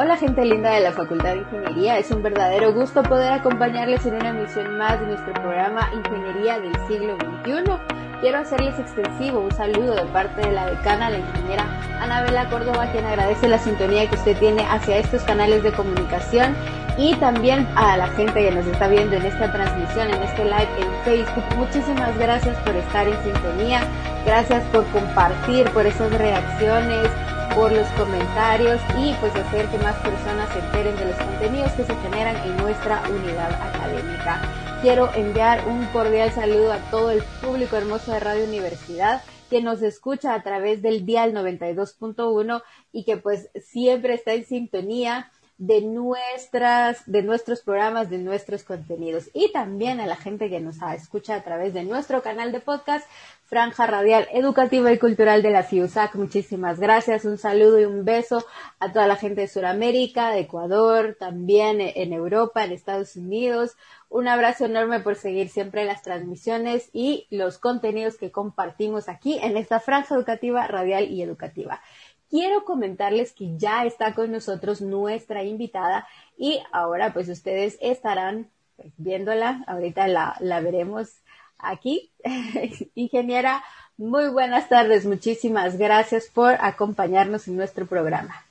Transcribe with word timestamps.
Hola 0.00 0.16
gente 0.16 0.44
linda 0.44 0.70
de 0.70 0.78
la 0.78 0.92
Facultad 0.92 1.30
de 1.30 1.38
Ingeniería, 1.38 1.98
es 1.98 2.12
un 2.12 2.22
verdadero 2.22 2.72
gusto 2.72 3.02
poder 3.02 3.32
acompañarles 3.32 4.06
en 4.06 4.14
una 4.14 4.28
emisión 4.28 4.78
más 4.78 5.00
de 5.00 5.06
nuestro 5.06 5.32
programa 5.32 5.90
Ingeniería 5.92 6.60
del 6.60 6.72
siglo 6.86 7.16
XXI. 7.16 7.64
Quiero 8.20 8.38
hacerles 8.38 8.78
extensivo 8.78 9.40
un 9.40 9.50
saludo 9.50 9.96
de 9.96 10.04
parte 10.04 10.40
de 10.40 10.52
la 10.52 10.66
decana, 10.66 11.10
la 11.10 11.18
ingeniera 11.18 11.64
Anabela 12.00 12.48
Córdoba, 12.48 12.86
quien 12.92 13.06
agradece 13.06 13.48
la 13.48 13.58
sintonía 13.58 14.08
que 14.08 14.14
usted 14.14 14.38
tiene 14.38 14.64
hacia 14.66 14.98
estos 14.98 15.22
canales 15.22 15.64
de 15.64 15.72
comunicación 15.72 16.54
y 16.96 17.16
también 17.16 17.66
a 17.74 17.96
la 17.96 18.06
gente 18.06 18.34
que 18.34 18.52
nos 18.52 18.66
está 18.66 18.86
viendo 18.86 19.16
en 19.16 19.26
esta 19.26 19.50
transmisión, 19.50 20.10
en 20.10 20.22
este 20.22 20.44
live 20.44 20.68
en 20.78 21.04
Facebook. 21.04 21.44
Muchísimas 21.56 22.16
gracias 22.18 22.56
por 22.58 22.76
estar 22.76 23.08
en 23.08 23.20
sintonía, 23.24 23.80
gracias 24.24 24.62
por 24.66 24.84
compartir, 24.92 25.68
por 25.70 25.86
esas 25.86 26.16
reacciones, 26.16 27.08
por 27.54 27.72
los 27.72 27.86
comentarios 27.90 28.80
y 28.98 29.14
pues 29.20 29.34
hacer 29.34 29.66
que 29.68 29.78
más 29.78 29.96
personas 29.96 30.48
se 30.52 30.58
enteren 30.58 30.96
de 30.96 31.06
los 31.06 31.16
contenidos 31.16 31.72
que 31.72 31.84
se 31.84 31.94
generan 31.96 32.36
en 32.46 32.56
nuestra 32.58 33.02
unidad 33.08 33.52
académica. 33.52 34.42
Quiero 34.82 35.12
enviar 35.14 35.66
un 35.66 35.84
cordial 35.86 36.30
saludo 36.32 36.72
a 36.72 36.78
todo 36.90 37.10
el 37.10 37.22
público 37.42 37.76
hermoso 37.76 38.12
de 38.12 38.20
Radio 38.20 38.44
Universidad 38.44 39.22
que 39.50 39.62
nos 39.62 39.82
escucha 39.82 40.34
a 40.34 40.42
través 40.42 40.82
del 40.82 41.06
dial 41.06 41.32
92.1 41.32 42.62
y 42.92 43.04
que 43.04 43.16
pues 43.16 43.50
siempre 43.60 44.14
está 44.14 44.34
en 44.34 44.44
sintonía 44.44 45.30
de 45.58 45.82
nuestras, 45.82 47.02
de 47.06 47.22
nuestros 47.22 47.62
programas, 47.62 48.08
de 48.08 48.18
nuestros 48.18 48.62
contenidos 48.62 49.28
y 49.34 49.50
también 49.52 50.00
a 50.00 50.06
la 50.06 50.16
gente 50.16 50.48
que 50.48 50.60
nos 50.60 50.76
escucha 50.94 51.34
a 51.34 51.42
través 51.42 51.74
de 51.74 51.82
nuestro 51.82 52.22
canal 52.22 52.52
de 52.52 52.60
podcast 52.60 53.06
Franja 53.44 53.86
Radial 53.86 54.28
Educativa 54.32 54.92
y 54.92 54.98
Cultural 54.98 55.42
de 55.42 55.50
la 55.50 55.62
FIUSAC. 55.62 56.14
Muchísimas 56.16 56.78
gracias. 56.78 57.24
Un 57.24 57.38
saludo 57.38 57.80
y 57.80 57.86
un 57.86 58.04
beso 58.04 58.44
a 58.78 58.92
toda 58.92 59.06
la 59.06 59.16
gente 59.16 59.40
de 59.40 59.48
Sudamérica, 59.48 60.30
de 60.30 60.40
Ecuador, 60.40 61.16
también 61.18 61.80
en 61.80 62.12
Europa, 62.12 62.62
en 62.62 62.72
Estados 62.72 63.16
Unidos. 63.16 63.74
Un 64.10 64.28
abrazo 64.28 64.66
enorme 64.66 65.00
por 65.00 65.16
seguir 65.16 65.48
siempre 65.48 65.86
las 65.86 66.02
transmisiones 66.02 66.90
y 66.92 67.26
los 67.30 67.58
contenidos 67.58 68.16
que 68.16 68.30
compartimos 68.30 69.08
aquí 69.08 69.38
en 69.42 69.56
esta 69.56 69.80
franja 69.80 70.14
educativa, 70.14 70.66
radial 70.66 71.10
y 71.10 71.22
educativa. 71.22 71.80
Quiero 72.30 72.64
comentarles 72.64 73.32
que 73.32 73.56
ya 73.56 73.84
está 73.84 74.14
con 74.14 74.30
nosotros 74.30 74.80
nuestra 74.82 75.44
invitada 75.44 76.06
y 76.36 76.60
ahora 76.72 77.12
pues 77.12 77.28
ustedes 77.28 77.78
estarán 77.80 78.50
pues, 78.76 78.92
viéndola. 78.98 79.64
Ahorita 79.66 80.08
la, 80.08 80.36
la 80.40 80.60
veremos 80.60 81.08
aquí. 81.58 82.10
Ingeniera, 82.94 83.64
muy 83.96 84.28
buenas 84.28 84.68
tardes. 84.68 85.06
Muchísimas 85.06 85.78
gracias 85.78 86.28
por 86.28 86.56
acompañarnos 86.60 87.48
en 87.48 87.56
nuestro 87.56 87.86
programa. 87.86 88.44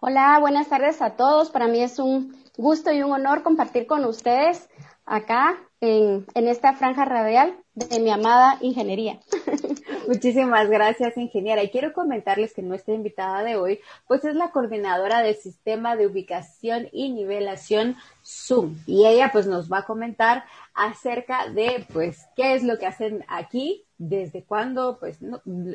Hola, 0.00 0.38
buenas 0.40 0.68
tardes 0.68 1.00
a 1.00 1.10
todos. 1.10 1.50
Para 1.50 1.68
mí 1.68 1.80
es 1.80 1.98
un 1.98 2.36
gusto 2.56 2.92
y 2.92 3.02
un 3.02 3.12
honor 3.12 3.42
compartir 3.42 3.86
con 3.86 4.04
ustedes 4.04 4.68
acá 5.06 5.58
en, 5.80 6.26
en 6.34 6.48
esta 6.48 6.74
franja 6.74 7.04
radial 7.04 7.54
de 7.74 8.00
mi 8.00 8.10
amada 8.10 8.58
ingeniería. 8.60 9.20
Muchísimas 10.08 10.68
gracias, 10.68 11.16
ingeniera. 11.16 11.62
Y 11.62 11.70
quiero 11.70 11.92
comentarles 11.92 12.52
que 12.52 12.62
nuestra 12.62 12.94
invitada 12.94 13.42
de 13.42 13.56
hoy, 13.56 13.80
pues 14.06 14.24
es 14.24 14.34
la 14.34 14.50
coordinadora 14.50 15.22
del 15.22 15.36
sistema 15.36 15.96
de 15.96 16.06
ubicación 16.06 16.88
y 16.92 17.10
nivelación 17.10 17.96
Zoom. 18.24 18.78
Y 18.86 19.06
ella 19.06 19.30
pues 19.32 19.46
nos 19.46 19.70
va 19.70 19.78
a 19.78 19.86
comentar 19.86 20.44
acerca 20.74 21.48
de 21.48 21.86
pues 21.92 22.26
qué 22.36 22.54
es 22.54 22.62
lo 22.62 22.78
que 22.78 22.86
hacen 22.86 23.24
aquí, 23.28 23.84
desde 23.98 24.42
cuándo 24.42 24.98
pues 24.98 25.18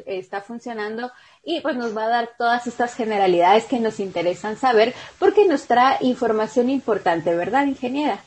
está 0.05 0.41
funcionando 0.41 1.11
y 1.43 1.61
pues 1.61 1.77
nos 1.77 1.95
va 1.95 2.05
a 2.05 2.09
dar 2.09 2.29
todas 2.37 2.67
estas 2.67 2.93
generalidades 2.93 3.65
que 3.65 3.79
nos 3.79 3.99
interesan 4.01 4.57
saber 4.57 4.93
porque 5.17 5.45
nos 5.45 5.65
trae 5.65 5.97
información 6.01 6.69
importante, 6.69 7.33
¿verdad, 7.35 7.65
ingeniera? 7.65 8.19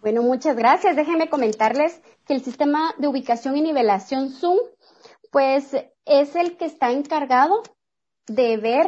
Bueno, 0.00 0.22
muchas 0.22 0.56
gracias. 0.56 0.96
Déjenme 0.96 1.28
comentarles 1.28 2.00
que 2.26 2.34
el 2.34 2.42
sistema 2.42 2.94
de 2.98 3.06
ubicación 3.06 3.56
y 3.56 3.60
nivelación 3.60 4.30
Zoom, 4.30 4.58
pues 5.30 5.76
es 6.04 6.36
el 6.36 6.56
que 6.56 6.66
está 6.66 6.90
encargado 6.90 7.62
de 8.26 8.56
ver 8.56 8.86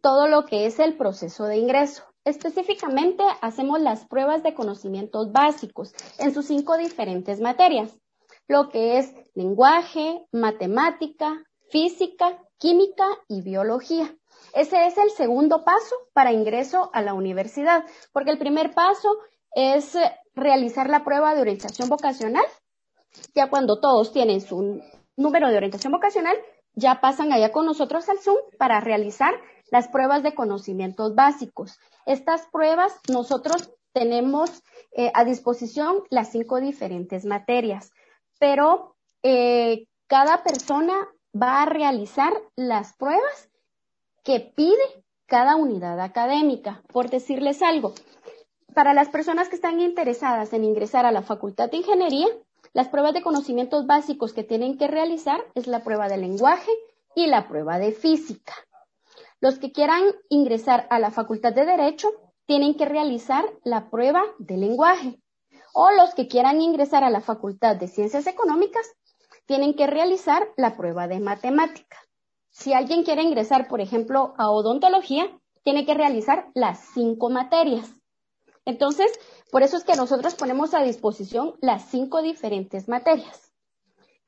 todo 0.00 0.28
lo 0.28 0.46
que 0.46 0.66
es 0.66 0.78
el 0.78 0.96
proceso 0.96 1.44
de 1.44 1.58
ingreso. 1.58 2.04
Específicamente 2.24 3.24
hacemos 3.40 3.80
las 3.80 4.06
pruebas 4.06 4.42
de 4.42 4.54
conocimientos 4.54 5.32
básicos 5.32 5.94
en 6.18 6.34
sus 6.34 6.46
cinco 6.46 6.76
diferentes 6.76 7.40
materias, 7.40 7.98
lo 8.46 8.68
que 8.68 8.98
es 8.98 9.14
lenguaje, 9.34 10.26
matemática, 10.32 11.44
física, 11.70 12.38
química 12.58 13.06
y 13.28 13.42
biología. 13.42 14.14
Ese 14.54 14.86
es 14.86 14.98
el 14.98 15.10
segundo 15.10 15.64
paso 15.64 15.96
para 16.12 16.32
ingreso 16.32 16.90
a 16.92 17.02
la 17.02 17.14
universidad, 17.14 17.84
porque 18.12 18.30
el 18.30 18.38
primer 18.38 18.74
paso 18.74 19.16
es 19.54 19.96
realizar 20.34 20.88
la 20.90 21.04
prueba 21.04 21.34
de 21.34 21.40
orientación 21.40 21.88
vocacional. 21.88 22.44
Ya 23.34 23.48
cuando 23.48 23.80
todos 23.80 24.12
tienen 24.12 24.40
su 24.40 24.80
número 25.20 25.48
de 25.48 25.56
orientación 25.56 25.92
vocacional, 25.92 26.36
ya 26.74 27.00
pasan 27.00 27.32
allá 27.32 27.52
con 27.52 27.66
nosotros 27.66 28.08
al 28.08 28.18
Zoom 28.18 28.38
para 28.58 28.80
realizar 28.80 29.34
las 29.70 29.88
pruebas 29.88 30.22
de 30.22 30.34
conocimientos 30.34 31.14
básicos. 31.14 31.78
Estas 32.06 32.46
pruebas 32.52 32.98
nosotros 33.08 33.70
tenemos 33.92 34.62
eh, 34.96 35.10
a 35.14 35.24
disposición 35.24 36.02
las 36.10 36.30
cinco 36.30 36.60
diferentes 36.60 37.24
materias, 37.24 37.92
pero 38.38 38.96
eh, 39.22 39.86
cada 40.06 40.42
persona 40.42 41.08
va 41.40 41.62
a 41.62 41.66
realizar 41.66 42.32
las 42.56 42.96
pruebas 42.96 43.50
que 44.24 44.40
pide 44.40 45.04
cada 45.26 45.56
unidad 45.56 46.00
académica. 46.00 46.82
Por 46.92 47.10
decirles 47.10 47.62
algo, 47.62 47.94
para 48.74 48.94
las 48.94 49.08
personas 49.08 49.48
que 49.48 49.56
están 49.56 49.80
interesadas 49.80 50.52
en 50.52 50.64
ingresar 50.64 51.06
a 51.06 51.12
la 51.12 51.22
Facultad 51.22 51.70
de 51.70 51.78
Ingeniería, 51.78 52.26
las 52.72 52.88
pruebas 52.88 53.14
de 53.14 53.22
conocimientos 53.22 53.86
básicos 53.86 54.32
que 54.32 54.44
tienen 54.44 54.78
que 54.78 54.86
realizar 54.86 55.40
es 55.54 55.66
la 55.66 55.82
prueba 55.82 56.08
de 56.08 56.18
lenguaje 56.18 56.70
y 57.14 57.26
la 57.26 57.48
prueba 57.48 57.78
de 57.78 57.92
física. 57.92 58.54
Los 59.40 59.58
que 59.58 59.72
quieran 59.72 60.04
ingresar 60.28 60.86
a 60.90 60.98
la 60.98 61.10
Facultad 61.10 61.52
de 61.52 61.66
Derecho 61.66 62.08
tienen 62.46 62.76
que 62.76 62.84
realizar 62.84 63.44
la 63.64 63.90
prueba 63.90 64.22
de 64.38 64.56
lenguaje. 64.56 65.20
O 65.72 65.90
los 65.92 66.14
que 66.14 66.28
quieran 66.28 66.60
ingresar 66.60 67.04
a 67.04 67.10
la 67.10 67.20
Facultad 67.20 67.76
de 67.76 67.88
Ciencias 67.88 68.26
Económicas 68.26 68.86
tienen 69.46 69.74
que 69.74 69.86
realizar 69.86 70.48
la 70.56 70.76
prueba 70.76 71.08
de 71.08 71.20
matemática. 71.20 71.96
Si 72.50 72.72
alguien 72.72 73.04
quiere 73.04 73.22
ingresar, 73.22 73.68
por 73.68 73.80
ejemplo, 73.80 74.34
a 74.36 74.50
odontología, 74.50 75.26
tiene 75.62 75.86
que 75.86 75.94
realizar 75.94 76.50
las 76.54 76.80
cinco 76.94 77.30
materias. 77.30 77.88
Entonces, 78.64 79.10
por 79.50 79.62
eso 79.62 79.76
es 79.76 79.84
que 79.84 79.96
nosotros 79.96 80.34
ponemos 80.34 80.74
a 80.74 80.82
disposición 80.82 81.56
las 81.60 81.90
cinco 81.90 82.22
diferentes 82.22 82.88
materias. 82.88 83.52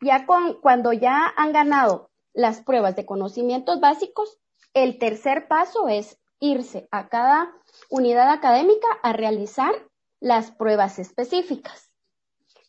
Ya 0.00 0.26
con, 0.26 0.60
cuando 0.60 0.92
ya 0.92 1.32
han 1.36 1.52
ganado 1.52 2.10
las 2.32 2.60
pruebas 2.62 2.96
de 2.96 3.06
conocimientos 3.06 3.80
básicos, 3.80 4.38
el 4.74 4.98
tercer 4.98 5.48
paso 5.48 5.88
es 5.88 6.18
irse 6.40 6.88
a 6.90 7.08
cada 7.08 7.52
unidad 7.88 8.30
académica 8.30 8.88
a 9.02 9.12
realizar 9.12 9.72
las 10.18 10.50
pruebas 10.50 10.98
específicas. 10.98 11.90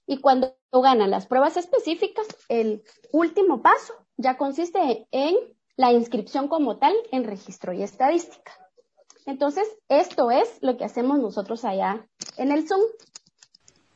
Y 0.05 0.19
cuando 0.19 0.55
ganan 0.71 1.09
las 1.09 1.25
pruebas 1.25 1.57
específicas, 1.57 2.27
el 2.49 2.83
último 3.11 3.61
paso 3.61 3.93
ya 4.17 4.37
consiste 4.37 5.07
en 5.11 5.35
la 5.75 5.91
inscripción 5.91 6.47
como 6.47 6.77
tal 6.77 6.93
en 7.11 7.23
registro 7.23 7.73
y 7.73 7.81
estadística. 7.83 8.62
Entonces, 9.25 9.67
esto 9.89 10.31
es 10.31 10.57
lo 10.61 10.77
que 10.77 10.85
hacemos 10.85 11.19
nosotros 11.19 11.65
allá 11.65 12.05
en 12.37 12.51
el 12.51 12.67
Zoom. 12.67 12.81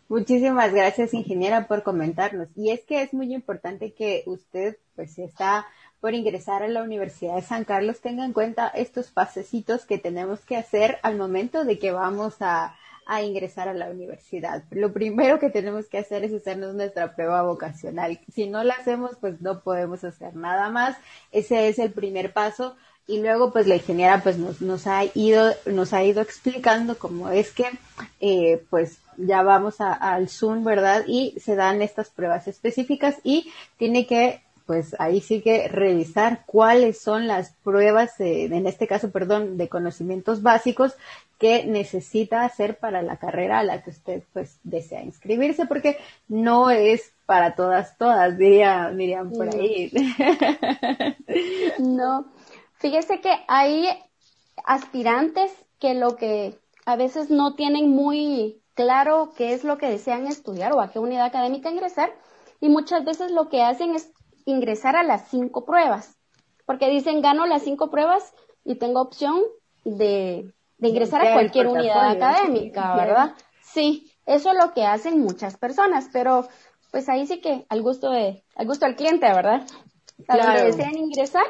Muchísimas 0.09 0.73
gracias, 0.73 1.13
ingeniera, 1.13 1.67
por 1.67 1.83
comentarnos. 1.83 2.47
Y 2.55 2.71
es 2.71 2.85
que 2.85 3.01
es 3.01 3.13
muy 3.13 3.33
importante 3.33 3.93
que 3.93 4.23
usted, 4.25 4.77
pues, 4.95 5.13
si 5.13 5.23
está 5.23 5.65
por 5.99 6.13
ingresar 6.13 6.63
a 6.63 6.69
la 6.69 6.81
Universidad 6.81 7.35
de 7.35 7.41
San 7.41 7.65
Carlos, 7.65 7.99
tenga 7.99 8.23
en 8.23 8.31
cuenta 8.31 8.69
estos 8.69 9.11
pasecitos 9.11 9.85
que 9.85 9.97
tenemos 9.97 10.39
que 10.41 10.55
hacer 10.55 10.99
al 11.03 11.17
momento 11.17 11.65
de 11.65 11.77
que 11.77 11.91
vamos 11.91 12.35
a, 12.39 12.77
a 13.05 13.21
ingresar 13.21 13.67
a 13.67 13.73
la 13.73 13.89
universidad. 13.89 14.63
Lo 14.71 14.93
primero 14.93 15.39
que 15.39 15.49
tenemos 15.49 15.87
que 15.87 15.97
hacer 15.97 16.23
es 16.23 16.33
hacernos 16.33 16.75
nuestra 16.75 17.15
prueba 17.15 17.41
vocacional. 17.41 18.19
Si 18.33 18.47
no 18.47 18.63
la 18.63 18.75
hacemos, 18.75 19.17
pues 19.19 19.41
no 19.41 19.61
podemos 19.61 20.05
hacer 20.05 20.35
nada 20.35 20.69
más. 20.69 20.97
Ese 21.31 21.67
es 21.67 21.79
el 21.79 21.91
primer 21.91 22.31
paso 22.31 22.77
y 23.07 23.21
luego 23.21 23.51
pues 23.51 23.65
la 23.67 23.75
ingeniera 23.75 24.21
pues 24.21 24.37
nos, 24.37 24.61
nos 24.61 24.85
ha 24.85 25.03
ido 25.15 25.53
nos 25.65 25.93
ha 25.93 26.03
ido 26.03 26.21
explicando 26.21 26.99
cómo 26.99 27.29
es 27.29 27.51
que 27.51 27.65
eh, 28.19 28.61
pues 28.69 28.99
ya 29.15 29.41
vamos 29.41 29.77
al 29.79 30.29
Zoom 30.29 30.63
verdad 30.63 31.05
y 31.07 31.33
se 31.39 31.55
dan 31.55 31.81
estas 31.81 32.09
pruebas 32.09 32.47
específicas 32.47 33.15
y 33.23 33.51
tiene 33.77 34.05
que 34.05 34.41
pues 34.65 34.97
ahí 34.99 35.21
sí 35.21 35.41
que 35.41 35.69
revisar 35.69 36.43
cuáles 36.45 36.99
son 36.99 37.25
las 37.25 37.53
pruebas 37.63 38.19
en 38.19 38.67
este 38.67 38.85
caso 38.85 39.09
perdón 39.09 39.57
de 39.57 39.69
conocimientos 39.69 40.41
básicos 40.41 40.93
que 41.39 41.65
necesita 41.65 42.43
hacer 42.43 42.77
para 42.77 43.01
la 43.01 43.17
carrera 43.17 43.59
a 43.59 43.63
la 43.63 43.81
que 43.81 43.91
usted 43.91 44.23
pues 44.33 44.57
desea 44.63 45.03
inscribirse 45.03 45.65
porque 45.65 45.97
no 46.27 46.69
es 46.71 47.13
para 47.25 47.55
todas 47.55 47.97
todas 47.97 48.37
diría 48.37 48.89
Miriam 48.89 49.31
por 49.31 49.47
ahí. 49.55 49.91
No 51.79 52.25
Fíjese 52.79 53.21
que 53.21 53.31
hay 53.47 53.87
aspirantes 54.65 55.51
que 55.79 55.93
lo 55.93 56.15
que 56.15 56.59
a 56.85 56.95
veces 56.95 57.29
no 57.29 57.55
tienen 57.55 57.89
muy 57.89 58.61
claro 58.73 59.33
qué 59.35 59.53
es 59.53 59.63
lo 59.63 59.77
que 59.77 59.89
desean 59.89 60.27
estudiar 60.27 60.73
o 60.73 60.81
a 60.81 60.91
qué 60.91 60.99
unidad 60.99 61.25
académica 61.25 61.71
ingresar 61.71 62.13
y 62.59 62.69
muchas 62.69 63.03
veces 63.03 63.31
lo 63.31 63.49
que 63.49 63.63
hacen 63.63 63.95
es 63.95 64.11
ingresar 64.45 64.95
a 64.95 65.03
las 65.03 65.27
cinco 65.29 65.65
pruebas, 65.65 66.15
porque 66.65 66.89
dicen 66.89 67.21
gano 67.21 67.45
las 67.45 67.63
cinco 67.63 67.89
pruebas 67.89 68.33
y 68.63 68.75
tengo 68.75 69.01
opción 69.01 69.41
de, 69.83 70.53
ingresar 70.79 71.25
a 71.25 71.33
cualquier 71.33 71.67
unidad 71.67 72.11
académica, 72.11 72.95
¿verdad? 72.95 73.33
Sí, 73.61 74.11
eso 74.25 74.51
es 74.51 74.57
lo 74.57 74.73
que 74.73 74.85
hacen 74.85 75.19
muchas 75.19 75.57
personas, 75.57 76.09
pero 76.13 76.47
pues 76.91 77.09
ahí 77.09 77.25
sí 77.27 77.41
que 77.41 77.65
al 77.69 77.81
gusto 77.81 78.11
de, 78.11 78.43
al 78.55 78.67
gusto 78.67 78.85
del 78.85 78.95
cliente, 78.95 79.25
¿verdad? 79.27 79.63
A 80.27 80.37
donde 80.37 80.65
desean 80.65 80.97
ingresar, 80.97 81.45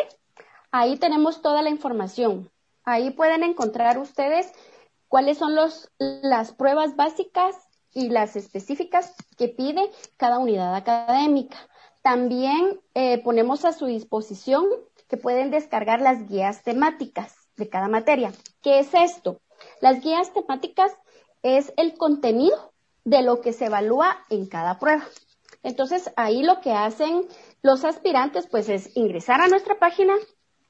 Ahí 0.71 0.97
tenemos 0.97 1.41
toda 1.41 1.61
la 1.61 1.69
información. 1.69 2.51
Ahí 2.85 3.11
pueden 3.11 3.43
encontrar 3.43 3.97
ustedes 3.97 4.51
cuáles 5.07 5.37
son 5.37 5.55
los, 5.55 5.91
las 5.97 6.53
pruebas 6.53 6.95
básicas 6.95 7.55
y 7.93 8.09
las 8.09 8.35
específicas 8.35 9.15
que 9.37 9.47
pide 9.47 9.89
cada 10.17 10.39
unidad 10.39 10.75
académica. 10.75 11.57
También 12.01 12.79
eh, 12.93 13.21
ponemos 13.23 13.65
a 13.65 13.73
su 13.73 13.87
disposición 13.87 14.65
que 15.07 15.17
pueden 15.17 15.49
descargar 15.49 16.01
las 16.01 16.27
guías 16.27 16.61
temáticas 16.63 17.33
de 17.55 17.69
cada 17.69 17.87
materia. 17.87 18.31
¿Qué 18.61 18.79
es 18.79 18.93
esto? 18.93 19.41
Las 19.81 20.01
guías 20.01 20.33
temáticas 20.33 20.91
es 21.41 21.73
el 21.77 21.97
contenido 21.97 22.73
de 23.03 23.21
lo 23.21 23.41
que 23.41 23.53
se 23.53 23.65
evalúa 23.65 24.25
en 24.29 24.47
cada 24.47 24.77
prueba. 24.77 25.05
Entonces, 25.63 26.11
ahí 26.15 26.43
lo 26.43 26.61
que 26.61 26.73
hacen 26.73 27.27
los 27.61 27.85
aspirantes, 27.85 28.47
pues 28.47 28.69
es 28.69 28.95
ingresar 28.95 29.41
a 29.41 29.47
nuestra 29.47 29.79
página, 29.79 30.13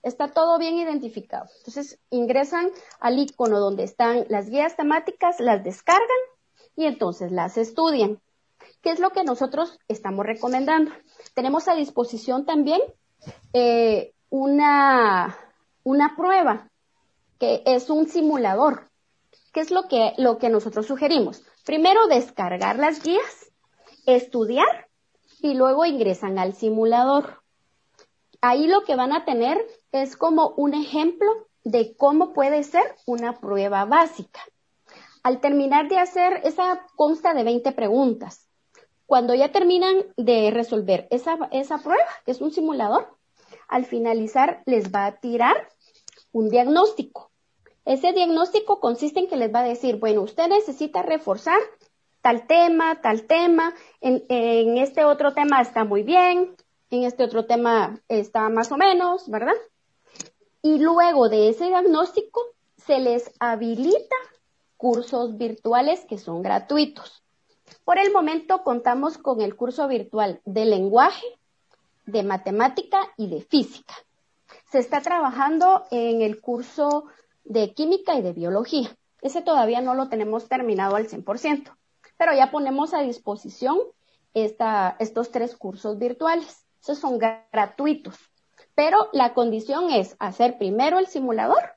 está 0.05 0.31
todo 0.31 0.59
bien 0.59 0.75
identificado. 0.75 1.47
Entonces, 1.57 1.99
ingresan 2.11 2.69
al 2.99 3.17
icono 3.17 3.59
donde 3.59 3.83
están 3.83 4.25
las 4.29 4.49
guías 4.49 4.77
temáticas, 4.77 5.39
las 5.39 5.63
descargan 5.63 6.05
y 6.75 6.85
entonces 6.85 7.31
las 7.31 7.57
estudian. 7.57 8.21
¿Qué 8.81 8.91
es 8.91 8.99
lo 8.99 9.09
que 9.09 9.23
nosotros 9.23 9.79
estamos 9.87 10.25
recomendando? 10.25 10.91
Tenemos 11.33 11.67
a 11.67 11.75
disposición 11.75 12.45
también 12.45 12.81
eh, 13.53 14.13
una, 14.29 15.35
una 15.83 16.15
prueba 16.15 16.69
que 17.39 17.63
es 17.65 17.89
un 17.89 18.07
simulador. 18.07 18.91
¿Qué 19.53 19.61
es 19.61 19.71
lo 19.71 19.87
que, 19.87 20.13
lo 20.17 20.37
que 20.37 20.49
nosotros 20.49 20.85
sugerimos? 20.85 21.43
Primero 21.65 22.05
descargar 22.05 22.77
las 22.77 23.01
guías, 23.01 23.51
estudiar 24.05 24.87
y 25.39 25.55
luego 25.55 25.83
ingresan 25.85 26.37
al 26.37 26.53
simulador. 26.53 27.41
Ahí 28.47 28.67
lo 28.67 28.83
que 28.83 28.95
van 28.95 29.11
a 29.11 29.25
tener 29.25 29.57
es 29.91 30.15
como 30.15 30.49
un 30.49 30.75
ejemplo 30.75 31.47
de 31.63 31.95
cómo 31.97 32.31
puede 32.31 32.61
ser 32.61 32.83
una 33.07 33.39
prueba 33.39 33.85
básica. 33.85 34.39
Al 35.23 35.41
terminar 35.41 35.89
de 35.89 35.97
hacer, 35.97 36.41
esa 36.43 36.85
consta 36.95 37.33
de 37.33 37.43
20 37.43 37.71
preguntas. 37.71 38.47
Cuando 39.07 39.33
ya 39.33 39.51
terminan 39.51 39.95
de 40.15 40.51
resolver 40.51 41.07
esa, 41.09 41.39
esa 41.51 41.79
prueba, 41.79 42.05
que 42.23 42.33
es 42.33 42.41
un 42.41 42.51
simulador, 42.51 43.17
al 43.67 43.85
finalizar 43.85 44.61
les 44.67 44.93
va 44.93 45.07
a 45.07 45.19
tirar 45.19 45.67
un 46.31 46.49
diagnóstico. 46.49 47.31
Ese 47.83 48.13
diagnóstico 48.13 48.79
consiste 48.79 49.21
en 49.21 49.27
que 49.27 49.37
les 49.37 49.51
va 49.51 49.61
a 49.61 49.67
decir, 49.67 49.95
bueno, 49.95 50.21
usted 50.21 50.49
necesita 50.49 51.01
reforzar 51.01 51.57
tal 52.21 52.45
tema, 52.45 53.01
tal 53.01 53.23
tema, 53.23 53.73
en, 54.01 54.23
en, 54.29 54.77
este 54.77 55.03
otro 55.03 55.33
tema 55.33 55.61
está 55.61 55.83
muy 55.83 56.03
bien, 56.03 56.55
en 56.89 57.03
este 57.03 57.23
otro 57.23 57.45
tema 57.45 57.99
está 58.07 58.49
más 58.49 58.71
o 58.71 58.77
menos, 58.77 59.29
¿verdad? 59.29 59.55
Y 60.61 60.79
luego 60.79 61.29
de 61.29 61.49
ese 61.49 61.65
diagnóstico 61.65 62.41
se 62.77 62.99
les 62.99 63.31
habilita 63.39 64.15
cursos 64.77 65.37
virtuales 65.37 66.05
que 66.07 66.17
son 66.17 66.41
gratuitos. 66.41 67.23
Por 67.83 67.97
el 67.97 68.11
momento 68.11 68.63
contamos 68.63 69.17
con 69.17 69.41
el 69.41 69.55
curso 69.55 69.87
virtual 69.87 70.41
de 70.45 70.65
lenguaje, 70.65 71.25
de 72.05 72.23
matemática 72.23 72.99
y 73.17 73.27
de 73.27 73.41
física. 73.41 73.95
Se 74.71 74.79
está 74.79 75.01
trabajando 75.01 75.85
en 75.91 76.21
el 76.21 76.41
curso 76.41 77.05
de 77.43 77.73
química 77.73 78.15
y 78.15 78.21
de 78.21 78.33
biología. 78.33 78.95
Ese 79.21 79.41
todavía 79.41 79.81
no 79.81 79.95
lo 79.95 80.09
tenemos 80.09 80.47
terminado 80.47 80.95
al 80.95 81.07
100%, 81.07 81.75
pero 82.17 82.33
ya 82.33 82.51
ponemos 82.51 82.93
a 82.93 83.01
disposición 83.01 83.79
estos 84.33 85.31
tres 85.31 85.55
cursos 85.55 85.97
virtuales. 85.97 86.64
Esos 86.85 86.99
son 86.99 87.17
gratuitos, 87.17 88.15
pero 88.75 89.09
la 89.11 89.33
condición 89.33 89.89
es 89.89 90.15
hacer 90.19 90.59
primero 90.59 90.99
el 90.99 91.07
simulador 91.07 91.75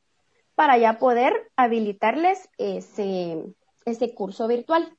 para 0.54 0.76
ya 0.76 0.98
poder 0.98 1.32
habilitarles 1.56 2.50
ese, 2.58 3.42
ese 3.86 4.14
curso 4.14 4.46
virtual. 4.46 4.94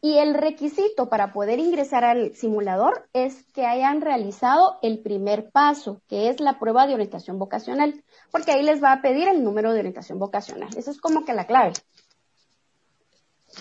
Y 0.00 0.18
el 0.18 0.34
requisito 0.34 1.08
para 1.08 1.32
poder 1.32 1.60
ingresar 1.60 2.02
al 2.02 2.34
simulador 2.34 3.08
es 3.12 3.44
que 3.52 3.66
hayan 3.66 4.00
realizado 4.00 4.80
el 4.82 4.98
primer 4.98 5.52
paso, 5.52 6.02
que 6.08 6.28
es 6.28 6.40
la 6.40 6.58
prueba 6.58 6.88
de 6.88 6.94
orientación 6.94 7.38
vocacional, 7.38 8.02
porque 8.32 8.50
ahí 8.50 8.64
les 8.64 8.82
va 8.82 8.90
a 8.90 9.00
pedir 9.00 9.28
el 9.28 9.44
número 9.44 9.72
de 9.72 9.78
orientación 9.78 10.18
vocacional. 10.18 10.76
Eso 10.76 10.90
es 10.90 11.00
como 11.00 11.24
que 11.24 11.34
la 11.34 11.46
clave. 11.46 11.74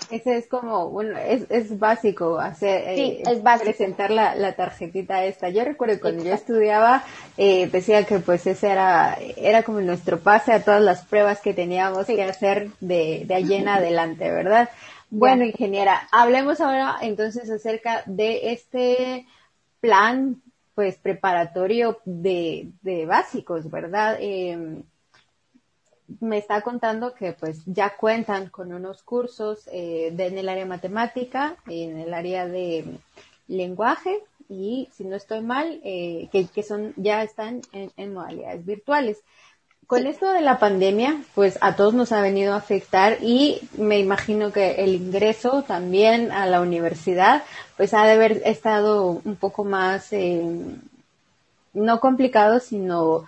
Ese 0.10 0.38
es 0.38 0.48
como, 0.48 0.90
bueno, 0.90 1.18
es, 1.18 1.46
es 1.50 1.78
básico 1.78 2.40
hacer, 2.40 2.84
eh, 2.88 3.24
es 3.26 3.44
básico. 3.44 3.66
presentar 3.66 4.12
la, 4.12 4.36
la, 4.36 4.54
tarjetita 4.54 5.26
esta. 5.26 5.50
Yo 5.50 5.64
recuerdo 5.66 6.00
cuando 6.00 6.24
yo 6.24 6.34
estudiaba, 6.34 7.04
eh, 7.38 7.68
decía 7.68 8.06
que 8.06 8.20
pues 8.20 8.48
ese 8.48 8.70
era, 8.70 9.18
era 9.36 9.64
como 9.64 9.82
nuestro 9.82 10.20
pase 10.20 10.54
a 10.54 10.64
todas 10.64 10.82
las 10.82 11.04
pruebas 11.06 11.42
que 11.42 11.54
teníamos 11.54 12.06
que 12.06 12.24
hacer 12.24 12.70
de, 12.80 13.24
de 13.26 13.36
allí 13.36 13.56
en 13.56 13.68
adelante, 13.68 14.32
¿verdad? 14.32 14.70
Bueno, 15.10 15.44
ingeniera, 15.44 16.08
hablemos 16.12 16.62
ahora 16.62 16.96
entonces 17.02 17.50
acerca 17.50 18.04
de 18.06 18.54
este 18.54 19.28
plan, 19.82 20.42
pues, 20.74 20.98
preparatorio 20.98 22.00
de, 22.06 22.72
de 22.82 23.06
básicos, 23.06 23.70
¿verdad? 23.70 24.18
Eh, 24.22 24.84
me 26.20 26.38
está 26.38 26.62
contando 26.62 27.14
que 27.14 27.34
pues 27.34 27.62
ya 27.66 27.96
cuentan 27.96 28.50
con 28.50 28.74
unos 28.74 29.04
cursos 29.04 29.68
eh, 29.72 30.14
en 30.18 30.38
el 30.38 30.50
área 30.50 30.66
matemática, 30.66 31.56
en 31.68 31.98
el 32.00 32.14
área 32.14 32.48
de 32.48 32.86
lenguaje 33.48 34.20
y 34.52 34.90
si 34.94 35.06
no 35.06 35.16
estoy 35.16 35.42
mal, 35.42 35.80
eh, 35.84 36.28
que, 36.32 36.64
son 36.64 36.94
ya 36.98 37.24
están 37.24 37.62
en, 37.72 38.14
modalidades 38.14 38.66
virtuales. 38.66 39.20
Con 39.88 40.08
esto 40.08 40.32
de 40.32 40.42
la 40.42 40.60
pandemia, 40.60 41.22
pues 41.36 41.58
a 41.62 41.76
todos 41.76 41.94
nos 41.94 42.12
ha 42.12 42.22
venido 42.22 42.54
a 42.54 42.58
afectar 42.58 43.18
y 43.22 43.60
me 43.78 44.00
imagino 44.00 44.52
que 44.52 44.84
el 44.84 44.96
ingreso 44.96 45.64
también 45.64 46.32
a 46.32 46.46
la 46.46 46.62
universidad, 46.62 47.44
pues 47.78 47.94
ha 47.94 48.06
de 48.06 48.14
haber 48.14 48.42
estado 48.46 49.22
un 49.24 49.36
poco 49.36 49.64
más, 49.64 50.14
eh, 50.14 50.42
no 51.74 52.00
complicado, 52.00 52.60
sino 52.60 53.26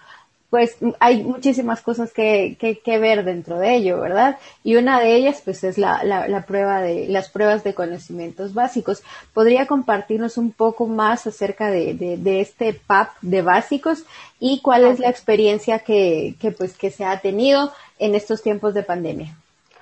pues 0.54 0.78
hay 1.00 1.24
muchísimas 1.24 1.82
cosas 1.82 2.14
que, 2.14 2.60
que, 2.60 3.00
ver 3.00 3.26
dentro 3.26 3.58
de 3.58 3.76
ello, 3.76 4.00
¿verdad? 4.00 4.38
Y 4.64 4.76
una 4.76 5.00
de 5.00 5.16
ellas, 5.16 5.42
pues, 5.44 5.64
es 5.64 5.80
la, 5.80 6.04
la, 6.04 6.46
prueba 6.46 6.80
de, 6.80 7.08
las 7.08 7.30
pruebas 7.30 7.64
de 7.64 7.74
conocimientos 7.74 8.54
básicos. 8.54 9.02
¿Podría 9.34 9.66
compartirnos 9.66 10.38
un 10.38 10.52
poco 10.52 10.86
más 10.86 11.26
acerca 11.26 11.72
de, 11.72 11.96
de, 11.96 12.40
este 12.40 12.76
PAP 12.76 13.16
de 13.24 13.42
básicos 13.42 14.06
y 14.40 14.62
cuál 14.62 14.86
es 14.86 15.00
la 15.00 15.10
experiencia 15.10 15.80
que, 15.80 16.36
que, 16.40 16.52
pues, 16.52 16.78
que 16.78 16.92
se 16.92 17.04
ha 17.04 17.20
tenido 17.20 17.74
en 17.98 18.14
estos 18.14 18.44
tiempos 18.44 18.76
de 18.76 18.84
pandemia? 18.84 19.36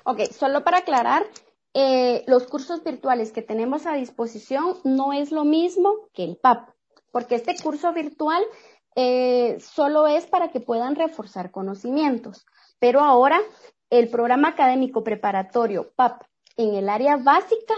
Ok, 0.06 0.22
solo 0.32 0.64
para 0.64 0.78
aclarar, 0.78 1.26
eh, 1.74 2.24
los 2.28 2.44
cursos 2.48 2.82
virtuales 2.82 3.34
que 3.34 3.42
tenemos 3.42 3.86
a 3.86 3.96
disposición 3.96 4.78
no 4.86 5.12
es 5.12 5.34
lo 5.34 5.44
mismo 5.44 5.92
que 6.14 6.24
el 6.24 6.38
PAP, 6.38 6.70
porque 7.12 7.36
este 7.36 7.58
curso 7.62 7.92
virtual 7.92 8.42
eh, 8.96 9.58
solo 9.60 10.08
es 10.08 10.28
para 10.28 10.50
que 10.50 10.60
puedan 10.60 10.96
reforzar 10.96 11.52
conocimientos. 11.52 12.46
Pero 12.80 13.02
ahora 13.02 13.40
el 13.90 14.10
programa 14.10 14.50
académico 14.50 15.04
preparatorio 15.04 15.92
PAP 15.96 16.24
en 16.58 16.76
el 16.76 16.90
área 16.90 17.18
básica, 17.18 17.74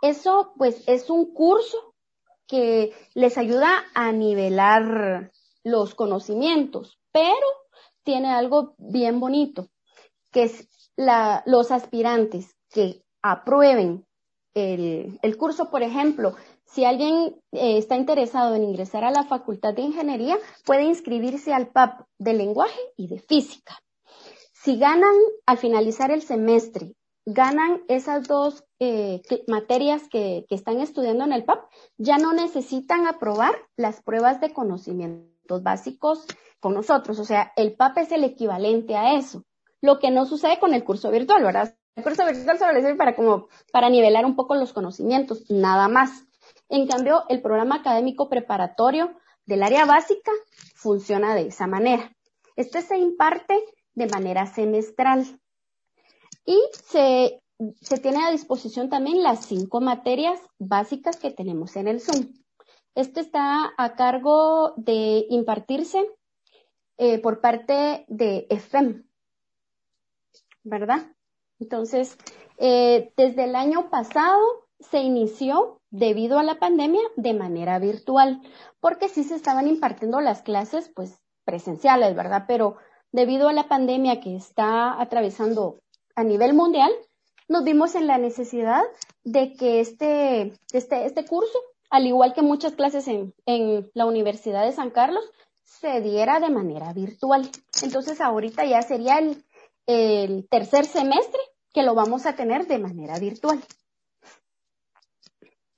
eso 0.00 0.52
pues 0.56 0.82
es 0.86 1.10
un 1.10 1.32
curso 1.32 1.94
que 2.46 2.92
les 3.14 3.38
ayuda 3.38 3.84
a 3.94 4.12
nivelar 4.12 5.30
los 5.64 5.94
conocimientos, 5.94 6.98
pero 7.12 7.46
tiene 8.02 8.32
algo 8.32 8.74
bien 8.78 9.20
bonito, 9.20 9.68
que 10.30 10.44
es 10.44 10.68
la, 10.96 11.42
los 11.46 11.70
aspirantes 11.70 12.56
que 12.68 13.02
aprueben 13.22 14.06
el, 14.54 15.36
curso, 15.36 15.70
por 15.70 15.82
ejemplo, 15.82 16.34
si 16.64 16.84
alguien 16.84 17.36
eh, 17.52 17.78
está 17.78 17.96
interesado 17.96 18.54
en 18.54 18.64
ingresar 18.64 19.04
a 19.04 19.10
la 19.10 19.24
Facultad 19.24 19.74
de 19.74 19.82
Ingeniería, 19.82 20.38
puede 20.64 20.84
inscribirse 20.84 21.52
al 21.52 21.68
PAP 21.68 22.06
de 22.18 22.34
lenguaje 22.34 22.80
y 22.96 23.08
de 23.08 23.18
física. 23.18 23.78
Si 24.52 24.78
ganan 24.78 25.14
al 25.46 25.58
finalizar 25.58 26.10
el 26.10 26.22
semestre, 26.22 26.92
ganan 27.24 27.82
esas 27.88 28.26
dos 28.26 28.64
eh, 28.78 29.22
materias 29.46 30.08
que, 30.08 30.44
que 30.48 30.54
están 30.54 30.80
estudiando 30.80 31.24
en 31.24 31.32
el 31.32 31.44
PAP, 31.44 31.64
ya 31.96 32.18
no 32.18 32.32
necesitan 32.32 33.06
aprobar 33.06 33.54
las 33.76 34.02
pruebas 34.02 34.40
de 34.40 34.52
conocimientos 34.52 35.62
básicos 35.62 36.26
con 36.60 36.74
nosotros. 36.74 37.18
O 37.18 37.24
sea, 37.24 37.52
el 37.56 37.74
PAP 37.74 37.98
es 37.98 38.12
el 38.12 38.24
equivalente 38.24 38.96
a 38.96 39.16
eso. 39.16 39.44
Lo 39.80 39.98
que 39.98 40.10
no 40.10 40.26
sucede 40.26 40.60
con 40.60 40.74
el 40.74 40.84
curso 40.84 41.10
virtual, 41.10 41.42
¿verdad? 41.42 41.74
El 41.94 42.02
curso 42.04 42.24
virtual 42.24 42.58
solo 42.58 42.74
sirve 42.80 42.94
para 42.94 43.14
como, 43.14 43.48
para 43.70 43.90
nivelar 43.90 44.24
un 44.24 44.34
poco 44.34 44.54
los 44.54 44.72
conocimientos, 44.72 45.50
nada 45.50 45.88
más. 45.88 46.24
En 46.68 46.86
cambio, 46.86 47.24
el 47.28 47.42
programa 47.42 47.76
académico 47.76 48.28
preparatorio 48.28 49.14
del 49.44 49.62
área 49.62 49.84
básica 49.84 50.32
funciona 50.74 51.34
de 51.34 51.48
esa 51.48 51.66
manera. 51.66 52.10
Este 52.56 52.80
se 52.80 52.96
imparte 52.96 53.62
de 53.94 54.06
manera 54.06 54.46
semestral 54.46 55.38
y 56.46 56.58
se, 56.72 57.42
se 57.80 57.98
tiene 57.98 58.24
a 58.24 58.30
disposición 58.30 58.88
también 58.88 59.22
las 59.22 59.44
cinco 59.46 59.80
materias 59.80 60.40
básicas 60.58 61.18
que 61.18 61.30
tenemos 61.30 61.76
en 61.76 61.88
el 61.88 62.00
Zoom. 62.00 62.32
Este 62.94 63.20
está 63.20 63.72
a 63.76 63.94
cargo 63.94 64.74
de 64.76 65.26
impartirse 65.28 66.06
eh, 66.98 67.18
por 67.18 67.40
parte 67.40 68.04
de 68.08 68.46
EFEM, 68.50 69.06
¿verdad? 70.62 71.06
Entonces, 71.62 72.18
eh, 72.58 73.12
desde 73.16 73.44
el 73.44 73.54
año 73.54 73.88
pasado 73.88 74.40
se 74.80 74.98
inició 74.98 75.80
debido 75.90 76.40
a 76.40 76.42
la 76.42 76.58
pandemia 76.58 77.02
de 77.16 77.34
manera 77.34 77.78
virtual, 77.78 78.42
porque 78.80 79.08
sí 79.08 79.22
se 79.22 79.36
estaban 79.36 79.68
impartiendo 79.68 80.20
las 80.20 80.42
clases 80.42 80.90
pues 80.92 81.20
presenciales, 81.44 82.16
¿verdad? 82.16 82.46
Pero 82.48 82.78
debido 83.12 83.48
a 83.48 83.52
la 83.52 83.68
pandemia 83.68 84.20
que 84.20 84.34
está 84.34 85.00
atravesando 85.00 85.78
a 86.16 86.24
nivel 86.24 86.52
mundial, 86.52 86.90
nos 87.48 87.62
vimos 87.62 87.94
en 87.94 88.08
la 88.08 88.18
necesidad 88.18 88.82
de 89.22 89.52
que 89.52 89.78
este, 89.78 90.52
este, 90.72 91.06
este 91.06 91.24
curso, 91.24 91.58
al 91.90 92.08
igual 92.08 92.32
que 92.34 92.42
muchas 92.42 92.72
clases 92.72 93.06
en, 93.06 93.34
en 93.46 93.88
la 93.94 94.06
Universidad 94.06 94.64
de 94.64 94.72
San 94.72 94.90
Carlos, 94.90 95.24
se 95.62 96.00
diera 96.00 96.40
de 96.40 96.50
manera 96.50 96.92
virtual. 96.92 97.48
Entonces 97.82 98.20
ahorita 98.20 98.64
ya 98.64 98.82
sería 98.82 99.18
el, 99.18 99.44
el 99.86 100.48
tercer 100.48 100.86
semestre 100.86 101.40
que 101.72 101.82
lo 101.82 101.94
vamos 101.94 102.26
a 102.26 102.34
tener 102.34 102.66
de 102.66 102.78
manera 102.78 103.18
virtual. 103.18 103.60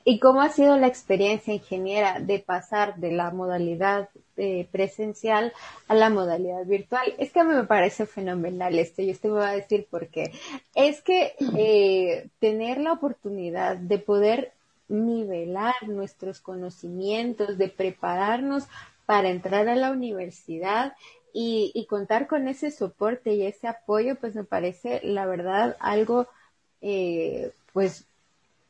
¿Y 0.06 0.18
cómo 0.18 0.42
ha 0.42 0.50
sido 0.50 0.76
la 0.76 0.86
experiencia 0.86 1.54
ingeniera 1.54 2.20
de 2.20 2.38
pasar 2.38 2.96
de 2.96 3.10
la 3.10 3.30
modalidad 3.30 4.10
eh, 4.36 4.68
presencial 4.70 5.54
a 5.88 5.94
la 5.94 6.10
modalidad 6.10 6.66
virtual? 6.66 7.14
Es 7.16 7.32
que 7.32 7.40
a 7.40 7.44
mí 7.44 7.54
me 7.54 7.64
parece 7.64 8.04
fenomenal 8.04 8.78
esto 8.78 9.00
y 9.00 9.10
usted 9.10 9.30
me 9.30 9.36
va 9.36 9.48
a 9.48 9.56
decir 9.56 9.86
por 9.90 10.08
qué. 10.08 10.32
Es 10.74 11.00
que 11.00 11.34
eh, 11.56 12.28
tener 12.38 12.78
la 12.78 12.92
oportunidad 12.92 13.78
de 13.78 13.98
poder 13.98 14.52
nivelar 14.88 15.74
nuestros 15.86 16.40
conocimientos, 16.40 17.56
de 17.56 17.68
prepararnos 17.68 18.64
para 19.06 19.30
entrar 19.30 19.68
a 19.68 19.74
la 19.74 19.90
universidad 19.90 20.94
y, 21.34 21.72
y, 21.74 21.86
contar 21.86 22.28
con 22.28 22.48
ese 22.48 22.70
soporte 22.70 23.34
y 23.34 23.42
ese 23.44 23.66
apoyo, 23.66 24.14
pues 24.14 24.34
me 24.36 24.44
parece, 24.44 25.00
la 25.02 25.26
verdad, 25.26 25.76
algo, 25.80 26.28
eh, 26.80 27.50
pues 27.72 28.06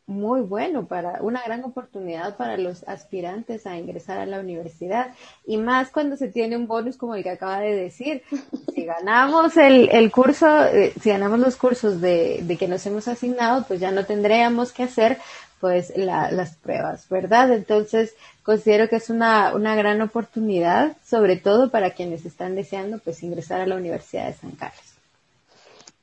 muy 0.07 0.43
bueno 0.43 0.87
para 0.87 1.23
una 1.23 1.43
gran 1.43 1.65
oportunidad 1.65 2.37
para 2.37 2.59
los 2.59 2.87
aspirantes 2.87 3.67
a 3.67 3.77
ingresar 3.79 4.19
a 4.19 4.27
la 4.27 4.41
universidad. 4.41 5.15
Y 5.47 5.57
más 5.57 5.91
cuando 5.91 6.17
se 6.17 6.29
tiene 6.29 6.57
un 6.57 6.67
bonus 6.67 6.97
como 6.97 7.15
el 7.15 7.23
que 7.23 7.31
acaba 7.31 7.61
de 7.61 7.75
decir. 7.75 8.23
Si 8.75 8.85
ganamos 8.85 9.57
el, 9.57 9.89
el 9.93 10.11
curso 10.11 10.65
eh, 10.65 10.93
si 11.01 11.11
ganamos 11.11 11.39
los 11.39 11.55
cursos 11.55 12.01
de, 12.01 12.41
de, 12.43 12.57
que 12.57 12.67
nos 12.67 12.85
hemos 12.87 13.07
asignado 13.07 13.65
pues 13.69 13.79
ya 13.79 13.93
no 13.93 14.05
tendríamos 14.05 14.73
que 14.73 14.83
hacer 14.83 15.19
pues 15.65 15.97
la, 15.97 16.31
las 16.31 16.57
pruebas 16.57 17.09
verdad 17.09 17.51
entonces 17.51 18.15
considero 18.43 18.91
que 18.91 18.97
es 18.97 19.09
una, 19.09 19.55
una 19.55 19.75
gran 19.75 20.03
oportunidad 20.03 20.99
sobre 21.03 21.39
todo 21.39 21.71
para 21.71 21.95
quienes 21.95 22.27
están 22.27 22.55
deseando 22.55 22.99
pues 22.99 23.23
ingresar 23.23 23.63
a 23.63 23.67
la 23.67 23.77
universidad 23.77 24.27
de 24.27 24.35
San 24.35 24.51
Carlos 24.51 24.85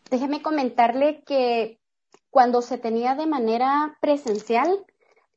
déjeme 0.09 0.41
comentarle 0.41 1.21
que 1.27 1.77
cuando 2.31 2.63
se 2.63 2.79
tenía 2.79 3.13
de 3.13 3.27
manera 3.27 3.97
presencial, 4.01 4.83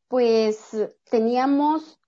pues 0.09 0.71
teníamos, 1.11 1.99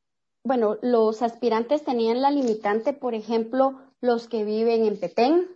bueno, 0.42 0.78
los 0.80 1.20
aspirantes 1.20 1.84
tenían 1.84 2.22
la 2.22 2.30
limitante, 2.30 2.94
por 2.94 3.14
ejemplo, 3.14 3.78
los 4.00 4.28
que 4.28 4.44
viven 4.44 4.86
en 4.86 4.98
Petén, 4.98 5.48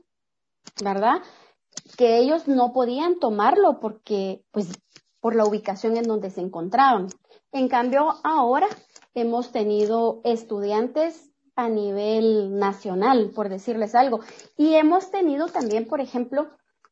¿verdad? 0.84 1.22
Que 1.96 2.18
ellos 2.18 2.48
no 2.48 2.72
podían 2.72 3.18
tomarlo 3.18 3.78
porque, 3.80 4.42
pues, 4.50 4.68
por 5.20 5.34
la 5.34 5.44
ubicación 5.44 5.96
en 5.96 6.04
donde 6.04 6.30
se 6.30 6.40
encontraban. 6.40 7.08
En 7.52 7.68
cambio, 7.68 8.14
ahora 8.24 8.68
hemos 9.14 9.52
tenido 9.52 10.20
estudiantes 10.24 11.30
a 11.56 11.68
nivel 11.68 12.58
nacional, 12.58 13.32
por 13.34 13.48
decirles 13.48 13.94
algo. 13.94 14.20
Y 14.56 14.74
hemos 14.74 15.10
tenido 15.10 15.48
también, 15.48 15.86
por 15.86 16.00
ejemplo, 16.00 16.48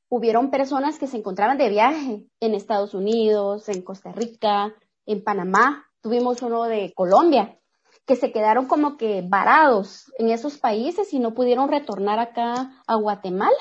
hubieron 0.08 0.50
personas 0.50 0.99
que 0.99 1.06
se 1.06 1.16
encontraban 1.16 1.58
de 1.58 1.68
viaje 1.68 2.26
en 2.40 2.54
Estados 2.54 2.94
Unidos, 2.94 3.68
en 3.68 3.82
Costa 3.82 4.12
Rica, 4.12 4.75
en 5.06 5.25
Panamá, 5.25 5.87
tuvimos 6.00 6.42
uno 6.42 6.64
de 6.64 6.92
Colombia, 6.94 7.58
que 8.06 8.16
se 8.16 8.32
quedaron 8.32 8.66
como 8.66 8.97
que 8.97 9.23
varados 9.26 10.12
en 10.18 10.30
esos 10.30 10.58
países 10.58 11.12
y 11.12 11.18
no 11.18 11.35
pudieron 11.35 11.68
retornar 11.68 12.18
acá 12.18 12.82
a 12.87 12.94
Guatemala 12.97 13.56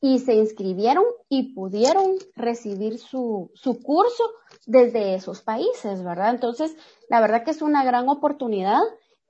y 0.00 0.20
se 0.20 0.34
inscribieron 0.34 1.04
y 1.28 1.54
pudieron 1.54 2.16
recibir 2.36 2.98
su, 2.98 3.50
su 3.54 3.82
curso 3.82 4.24
desde 4.66 5.14
esos 5.14 5.42
países, 5.42 6.04
¿verdad? 6.04 6.30
Entonces, 6.30 6.76
la 7.08 7.20
verdad 7.20 7.44
que 7.44 7.50
es 7.50 7.62
una 7.62 7.84
gran 7.84 8.08
oportunidad 8.08 8.80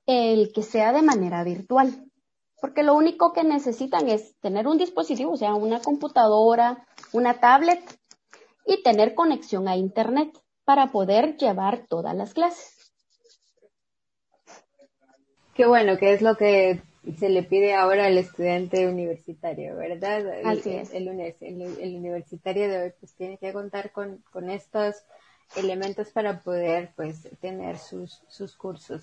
el 0.07 0.53
que 0.53 0.63
sea 0.63 0.93
de 0.93 1.03
manera 1.03 1.45
virtual 1.45 2.09
porque 2.61 2.83
lo 2.83 2.95
único 2.95 3.33
que 3.33 3.45
necesitan 3.45 4.09
es 4.09 4.37
tener 4.41 4.67
un 4.67 4.79
dispositivo, 4.79 5.33
o 5.33 5.37
sea, 5.37 5.55
una 5.55 5.81
computadora, 5.81 6.85
una 7.13 7.35
tablet 7.41 7.81
y 8.67 8.83
tener 8.83 9.15
conexión 9.15 9.69
a 9.69 9.77
Internet 9.77 10.37
para 10.65 10.89
poder 10.89 11.37
llevar 11.37 11.87
todas 11.89 12.15
las 12.15 12.35
clases. 12.35 12.93
Qué 15.55 15.67
bueno, 15.67 15.97
que 15.99 16.13
es 16.13 16.23
lo 16.23 16.37
que 16.37 16.83
se 17.17 17.29
le 17.29 17.43
pide 17.43 17.75
ahora 17.75 18.07
al 18.07 18.19
estudiante 18.19 18.87
universitario, 18.87 19.77
¿verdad? 19.77 20.27
Así 20.45 20.71
es. 20.71 20.93
El, 20.93 21.09
el, 21.09 21.97
universitario 21.97 22.69
de 22.69 22.83
hoy 22.83 22.93
pues 22.99 23.15
tiene 23.15 23.39
que 23.39 23.53
contar 23.53 23.93
con, 23.93 24.23
con 24.31 24.51
estos 24.51 24.97
elementos 25.57 26.11
para 26.11 26.43
poder 26.43 26.91
pues 26.97 27.29
tener 27.41 27.79
sus, 27.79 28.23
sus 28.29 28.55
cursos. 28.57 29.03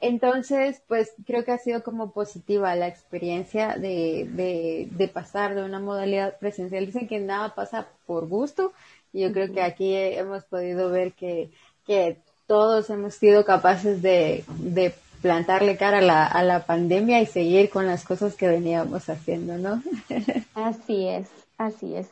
Entonces, 0.00 0.82
pues 0.88 1.14
creo 1.26 1.44
que 1.44 1.52
ha 1.52 1.58
sido 1.58 1.82
como 1.82 2.12
positiva 2.12 2.74
la 2.74 2.86
experiencia 2.86 3.76
de, 3.76 4.28
de, 4.30 4.88
de, 4.90 5.08
pasar 5.08 5.54
de 5.54 5.62
una 5.62 5.80
modalidad 5.80 6.38
presencial. 6.38 6.84
Dicen 6.84 7.08
que 7.08 7.18
nada 7.18 7.54
pasa 7.54 7.88
por 8.04 8.28
gusto 8.28 8.72
y 9.12 9.22
yo 9.22 9.32
creo 9.32 9.52
que 9.52 9.62
aquí 9.62 9.94
hemos 9.94 10.44
podido 10.44 10.90
ver 10.90 11.14
que, 11.14 11.50
que 11.86 12.18
todos 12.46 12.90
hemos 12.90 13.14
sido 13.14 13.44
capaces 13.44 14.02
de, 14.02 14.44
de 14.58 14.92
plantarle 15.22 15.76
cara 15.76 15.98
a 15.98 16.02
la, 16.02 16.26
a 16.26 16.42
la 16.42 16.66
pandemia 16.66 17.20
y 17.20 17.26
seguir 17.26 17.70
con 17.70 17.86
las 17.86 18.04
cosas 18.04 18.34
que 18.34 18.48
veníamos 18.48 19.08
haciendo, 19.08 19.58
¿no? 19.58 19.82
Así 20.54 21.08
es, 21.08 21.28
así 21.58 21.94
es. 21.94 22.06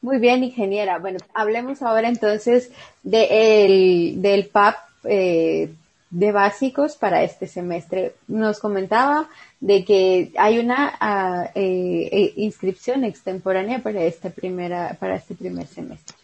Muy 0.00 0.18
bien, 0.18 0.42
ingeniera. 0.42 0.98
Bueno, 0.98 1.18
hablemos 1.32 1.80
ahora 1.80 2.08
entonces 2.08 2.72
de 3.04 3.64
el, 3.64 4.20
del 4.20 4.48
PAP 4.48 4.76
eh, 5.04 5.72
de 6.10 6.32
básicos 6.32 6.96
para 6.96 7.22
este 7.22 7.46
semestre. 7.46 8.14
Nos 8.26 8.58
comentaba 8.58 9.28
de 9.60 9.84
que 9.84 10.32
hay 10.36 10.58
una 10.58 10.98
uh, 11.00 11.50
eh, 11.54 12.32
inscripción 12.36 13.04
extemporánea 13.04 13.78
para 13.78 14.02
esta 14.02 14.30
primera, 14.30 14.96
para 14.98 15.16
este 15.16 15.34
primer 15.36 15.68
semestre. 15.68 16.16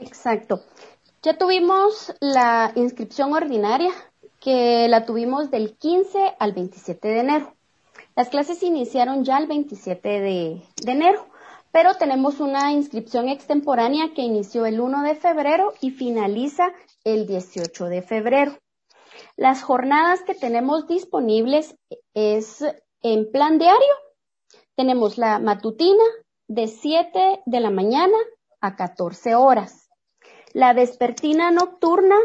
Exacto. 0.00 0.64
Ya 1.22 1.38
tuvimos 1.38 2.12
la 2.20 2.72
inscripción 2.74 3.32
ordinaria 3.32 3.92
que 4.40 4.88
la 4.88 5.04
tuvimos 5.04 5.50
del 5.50 5.76
15 5.76 6.34
al 6.38 6.52
27 6.52 7.08
de 7.08 7.20
enero. 7.20 7.54
Las 8.16 8.28
clases 8.28 8.62
iniciaron 8.62 9.24
ya 9.24 9.38
el 9.38 9.46
27 9.46 10.08
de, 10.08 10.62
de 10.82 10.92
enero, 10.92 11.26
pero 11.70 11.94
tenemos 11.94 12.40
una 12.40 12.72
inscripción 12.72 13.28
extemporánea 13.28 14.12
que 14.14 14.22
inició 14.22 14.66
el 14.66 14.80
1 14.80 15.02
de 15.02 15.14
febrero 15.14 15.72
y 15.80 15.90
finaliza 15.90 16.72
el 17.04 17.26
18 17.26 17.84
de 17.84 18.02
febrero. 18.02 18.58
Las 19.36 19.62
jornadas 19.62 20.22
que 20.22 20.34
tenemos 20.34 20.88
disponibles 20.88 21.76
es 22.14 22.64
en 23.02 23.30
plan 23.30 23.58
diario. 23.58 23.94
Tenemos 24.74 25.18
la 25.18 25.38
matutina 25.38 26.02
de 26.48 26.66
7 26.66 27.42
de 27.44 27.60
la 27.60 27.70
mañana 27.70 28.16
a 28.60 28.76
14 28.76 29.34
horas. 29.34 29.88
La 30.52 30.72
vespertina 30.72 31.50
nocturna, 31.50 32.16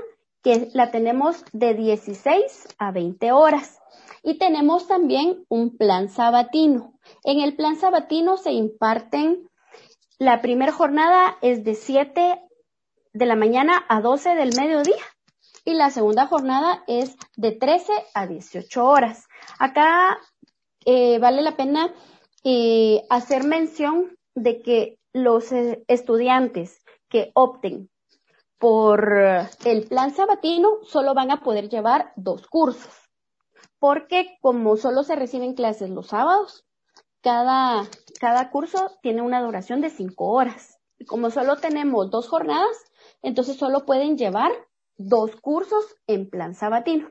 que 0.46 0.70
la 0.74 0.92
tenemos 0.92 1.44
de 1.54 1.74
16 1.74 2.68
a 2.78 2.92
20 2.92 3.32
horas. 3.32 3.80
Y 4.22 4.38
tenemos 4.38 4.88
también 4.88 5.44
un 5.50 5.76
plan 5.76 6.08
sabatino. 6.08 6.94
En 7.24 7.40
el 7.40 7.56
plan 7.56 7.78
sabatino 7.78 8.38
se 8.38 8.52
imparten, 8.52 9.50
la 10.20 10.44
primera 10.44 10.72
jornada 10.72 11.36
es 11.42 11.64
de 11.64 11.74
7 11.74 12.40
de 13.14 13.26
la 13.26 13.36
mañana 13.36 13.86
a 13.90 14.02
12 14.02 14.36
del 14.36 14.56
mediodía 14.56 15.04
y 15.66 15.74
la 15.74 15.90
segunda 15.90 16.28
jornada 16.28 16.84
es 16.86 17.18
de 17.38 17.52
13 17.52 17.92
a 18.14 18.28
18 18.28 18.86
horas. 18.86 19.28
Acá 19.58 20.20
eh, 20.86 21.18
vale 21.18 21.42
la 21.42 21.58
pena 21.58 21.92
eh, 22.44 23.02
hacer 23.10 23.46
mención 23.46 24.16
de 24.36 24.62
que 24.62 25.00
los 25.12 25.52
eh, 25.52 25.84
estudiantes 25.88 26.84
que 27.10 27.32
opten 27.34 27.90
por 28.58 29.50
el 29.66 29.88
plan 29.88 30.14
sabatino 30.14 30.84
solo 30.84 31.14
van 31.14 31.32
a 31.32 31.42
poder 31.42 31.70
llevar 31.70 32.14
dos 32.16 32.48
cursos, 32.48 32.94
porque 33.80 34.38
como 34.42 34.78
solo 34.78 35.04
se 35.04 35.16
reciben 35.16 35.54
clases 35.54 35.90
los 35.90 36.08
sábados, 36.08 36.66
cada, 37.22 37.88
cada 38.20 38.52
curso 38.52 38.92
tiene 39.02 39.22
una 39.22 39.42
duración 39.42 39.82
de 39.82 39.90
cinco 39.90 40.28
horas. 40.28 40.80
Y 40.98 41.06
como 41.06 41.30
solo 41.30 41.58
tenemos 41.58 42.10
dos 42.10 42.30
jornadas, 42.30 42.78
entonces 43.22 43.58
solo 43.58 43.86
pueden 43.86 44.18
llevar 44.18 44.52
dos 44.98 45.36
cursos 45.36 45.96
en 46.08 46.30
plan 46.30 46.56
sabatino. 46.56 47.10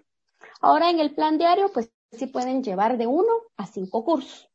Ahora 0.61 0.91
en 0.91 1.01
el 1.01 1.15
plan 1.15 1.37
diario, 1.37 1.71
pues 1.73 1.93
sí 2.13 2.27
pueden 2.27 2.63
llevar 2.63 2.97
de 2.97 3.07
uno 3.07 3.33
a 3.57 3.67
cinco 3.67 4.05
cursos. 4.05 4.49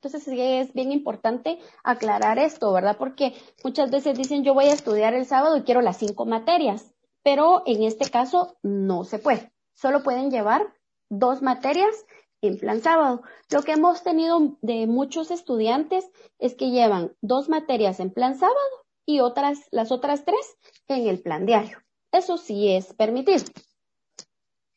Entonces 0.00 0.22
sí 0.22 0.40
es 0.40 0.72
bien 0.74 0.92
importante 0.92 1.58
aclarar 1.82 2.38
esto, 2.38 2.72
¿verdad? 2.72 2.96
Porque 2.96 3.34
muchas 3.64 3.90
veces 3.90 4.16
dicen 4.16 4.44
yo 4.44 4.54
voy 4.54 4.66
a 4.66 4.74
estudiar 4.74 5.12
el 5.14 5.26
sábado 5.26 5.56
y 5.56 5.62
quiero 5.62 5.80
las 5.80 5.96
cinco 5.96 6.24
materias, 6.24 6.94
pero 7.24 7.64
en 7.66 7.82
este 7.82 8.08
caso 8.08 8.56
no 8.62 9.02
se 9.02 9.18
puede. 9.18 9.52
Solo 9.74 10.04
pueden 10.04 10.30
llevar 10.30 10.72
dos 11.10 11.42
materias 11.42 12.06
en 12.42 12.58
plan 12.58 12.80
sábado. 12.80 13.22
Lo 13.50 13.62
que 13.62 13.72
hemos 13.72 14.04
tenido 14.04 14.56
de 14.60 14.86
muchos 14.86 15.32
estudiantes 15.32 16.08
es 16.38 16.54
que 16.54 16.70
llevan 16.70 17.16
dos 17.20 17.48
materias 17.48 17.98
en 17.98 18.12
plan 18.12 18.38
sábado 18.38 18.56
y 19.04 19.18
otras, 19.18 19.66
las 19.72 19.90
otras 19.90 20.24
tres 20.24 20.58
en 20.86 21.08
el 21.08 21.20
plan 21.20 21.44
diario. 21.44 21.78
Eso 22.12 22.36
sí 22.36 22.72
es 22.72 22.94
permitido. 22.94 23.44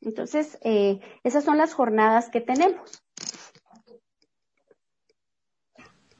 Entonces, 0.01 0.57
eh, 0.63 0.99
esas 1.23 1.43
son 1.43 1.59
las 1.59 1.73
jornadas 1.73 2.29
que 2.29 2.41
tenemos. 2.41 3.03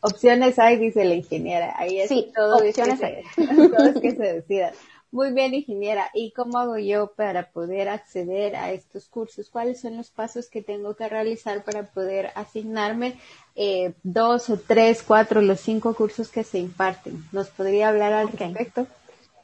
Opciones 0.02 0.58
hay, 0.60 0.78
dice 0.78 1.06
la 1.06 1.16
ingeniera. 1.16 1.74
Ahí 1.78 2.00
es 2.00 2.10
sí, 2.10 2.32
todo 2.36 2.58
opciones 2.58 3.02
hay. 3.04 3.24
todo 3.36 3.86
es 3.86 4.00
que 4.02 4.12
se 4.12 4.34
decida. 4.34 4.74
Muy 5.12 5.34
bien, 5.34 5.54
ingeniera. 5.54 6.10
¿Y 6.14 6.32
cómo 6.32 6.58
hago 6.58 6.78
yo 6.78 7.12
para 7.16 7.52
poder 7.52 7.90
acceder 7.90 8.56
a 8.56 8.72
estos 8.72 9.10
cursos? 9.10 9.50
¿Cuáles 9.50 9.82
son 9.82 9.98
los 9.98 10.10
pasos 10.10 10.48
que 10.48 10.62
tengo 10.62 10.96
que 10.96 11.10
realizar 11.10 11.64
para 11.64 11.84
poder 11.84 12.32
asignarme 12.36 13.20
eh, 13.56 13.94
dos 14.04 14.50
o 14.50 14.58
tres, 14.58 15.04
cuatro, 15.06 15.42
los 15.42 15.60
cinco 15.60 15.94
cursos 15.94 16.30
que 16.30 16.44
se 16.44 16.60
imparten? 16.60 17.26
¿Nos 17.34 17.50
podría 17.50 17.90
hablar 17.90 18.14
al 18.14 18.30
respecto? 18.30 18.88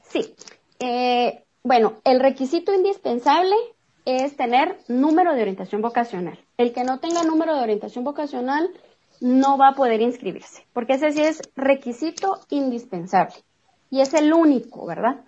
Sí. 0.10 0.34
Eh, 0.80 1.44
bueno, 1.64 1.96
el 2.06 2.22
requisito 2.22 2.74
indispensable 2.74 3.56
es 4.06 4.38
tener 4.38 4.78
número 4.88 5.36
de 5.36 5.42
orientación 5.42 5.82
vocacional. 5.82 6.40
El 6.58 6.72
que 6.72 6.86
no 6.86 7.00
tenga 7.00 7.24
número 7.24 7.54
de 7.56 7.62
orientación 7.62 8.06
vocacional 8.06 8.70
no 9.20 9.58
va 9.58 9.70
a 9.70 9.76
poder 9.76 10.02
inscribirse, 10.02 10.66
porque 10.74 10.94
ese 10.94 11.12
sí 11.12 11.22
es 11.22 11.42
requisito 11.56 12.40
indispensable 12.50 13.36
y 13.90 14.02
es 14.02 14.14
el 14.14 14.34
único, 14.34 14.86
¿verdad? 14.86 15.22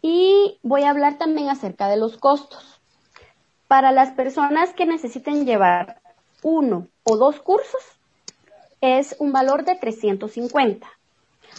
Y 0.00 0.58
voy 0.62 0.82
a 0.82 0.90
hablar 0.90 1.18
también 1.18 1.48
acerca 1.48 1.88
de 1.88 1.96
los 1.96 2.18
costos. 2.18 2.80
Para 3.68 3.92
las 3.92 4.12
personas 4.12 4.72
que 4.74 4.86
necesiten 4.86 5.46
llevar 5.46 6.00
uno 6.42 6.88
o 7.04 7.16
dos 7.16 7.40
cursos, 7.40 7.80
es 8.80 9.14
un 9.20 9.32
valor 9.32 9.64
de 9.64 9.76
350. 9.76 10.86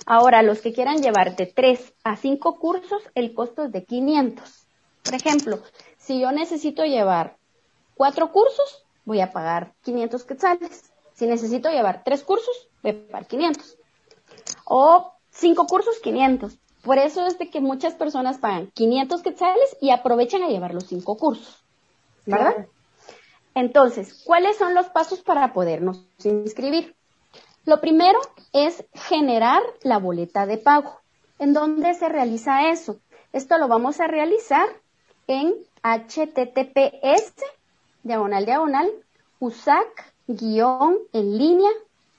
Ahora, 0.05 0.43
los 0.43 0.61
que 0.61 0.73
quieran 0.73 1.01
llevar 1.01 1.35
de 1.35 1.45
3 1.45 1.93
a 2.03 2.17
5 2.17 2.59
cursos, 2.59 3.01
el 3.15 3.33
costo 3.33 3.63
es 3.63 3.71
de 3.71 3.85
500. 3.85 4.67
Por 5.03 5.15
ejemplo, 5.15 5.59
si 5.97 6.19
yo 6.19 6.31
necesito 6.31 6.83
llevar 6.83 7.37
4 7.95 8.31
cursos, 8.31 8.85
voy 9.05 9.21
a 9.21 9.31
pagar 9.31 9.73
500 9.83 10.23
quetzales. 10.25 10.92
Si 11.13 11.27
necesito 11.27 11.69
llevar 11.69 12.03
3 12.03 12.23
cursos, 12.23 12.67
voy 12.81 12.91
a 12.91 13.07
pagar 13.07 13.27
500. 13.27 13.77
O 14.65 15.13
5 15.31 15.67
cursos, 15.67 15.99
500. 15.99 16.57
Por 16.83 16.97
eso 16.97 17.25
es 17.25 17.37
de 17.37 17.49
que 17.49 17.61
muchas 17.61 17.93
personas 17.95 18.37
pagan 18.39 18.71
500 18.73 19.21
quetzales 19.21 19.77
y 19.79 19.91
aprovechan 19.91 20.43
a 20.43 20.49
llevar 20.49 20.73
los 20.73 20.87
5 20.87 21.17
cursos. 21.17 21.63
¿Verdad? 22.25 22.67
Entonces, 23.55 24.23
¿cuáles 24.25 24.57
son 24.57 24.73
los 24.73 24.87
pasos 24.87 25.21
para 25.21 25.53
podernos 25.53 26.05
inscribir? 26.23 26.95
Lo 27.65 27.79
primero 27.79 28.19
es 28.51 28.83
generar 28.93 29.61
la 29.83 29.99
boleta 29.99 30.45
de 30.45 30.57
pago. 30.57 30.99
¿En 31.39 31.53
dónde 31.53 31.93
se 31.93 32.09
realiza 32.09 32.69
eso? 32.69 32.99
Esto 33.31 33.57
lo 33.57 33.67
vamos 33.67 33.99
a 33.99 34.07
realizar 34.07 34.67
en 35.27 35.55
https 35.81 37.33
diagonal 38.03 38.45
diagonal 38.45 38.91
usac 39.39 40.12
guion 40.27 40.97
en 41.11 41.37
línea 41.37 41.69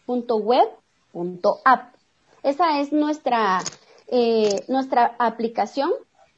punto 0.07 0.37
web 0.37 0.69
punto 1.13 1.61
app. 1.65 1.95
Esa 2.43 2.81
es 2.81 2.93
nuestra, 2.93 3.61
eh, 4.09 4.65
nuestra 4.69 5.15
aplicación 5.19 5.91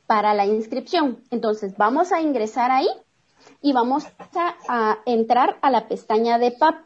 para 0.07 0.35
la 0.35 0.47
inscripción. 0.47 1.19
Entonces 1.31 1.77
vamos 1.77 2.13
a 2.13 2.21
ingresar 2.21 2.71
ahí 2.71 2.89
y 3.63 3.73
vamos 3.73 4.07
a, 4.35 4.55
a 4.69 4.99
entrar 5.07 5.59
a 5.63 5.71
la 5.71 5.89
pestaña 5.89 6.39
de 6.39 6.53
PAP 6.53 6.77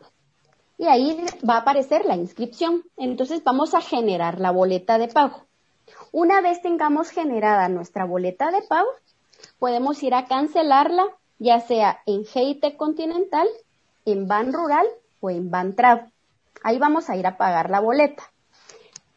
y 0.78 0.86
ahí 0.86 1.22
va 1.46 1.56
a 1.56 1.58
aparecer 1.58 2.06
la 2.06 2.16
inscripción. 2.16 2.84
Entonces 2.96 3.44
vamos 3.44 3.74
a 3.74 3.82
generar 3.82 4.40
la 4.40 4.50
boleta 4.50 4.98
de 4.98 5.08
pago. 5.08 5.44
Una 6.12 6.40
vez 6.40 6.62
tengamos 6.62 7.10
generada 7.10 7.68
nuestra 7.68 8.04
boleta 8.04 8.50
de 8.50 8.62
pago, 8.62 8.88
podemos 9.58 10.02
ir 10.02 10.14
a 10.14 10.26
cancelarla, 10.26 11.04
ya 11.38 11.60
sea 11.60 12.00
en 12.06 12.24
GIT 12.24 12.76
Continental, 12.76 13.46
en 14.04 14.28
Ban 14.28 14.52
Rural 14.52 14.86
o 15.20 15.30
en 15.30 15.50
Ban 15.50 15.74
Ahí 16.62 16.78
vamos 16.78 17.08
a 17.08 17.16
ir 17.16 17.26
a 17.26 17.36
pagar 17.36 17.70
la 17.70 17.80
boleta. 17.80 18.22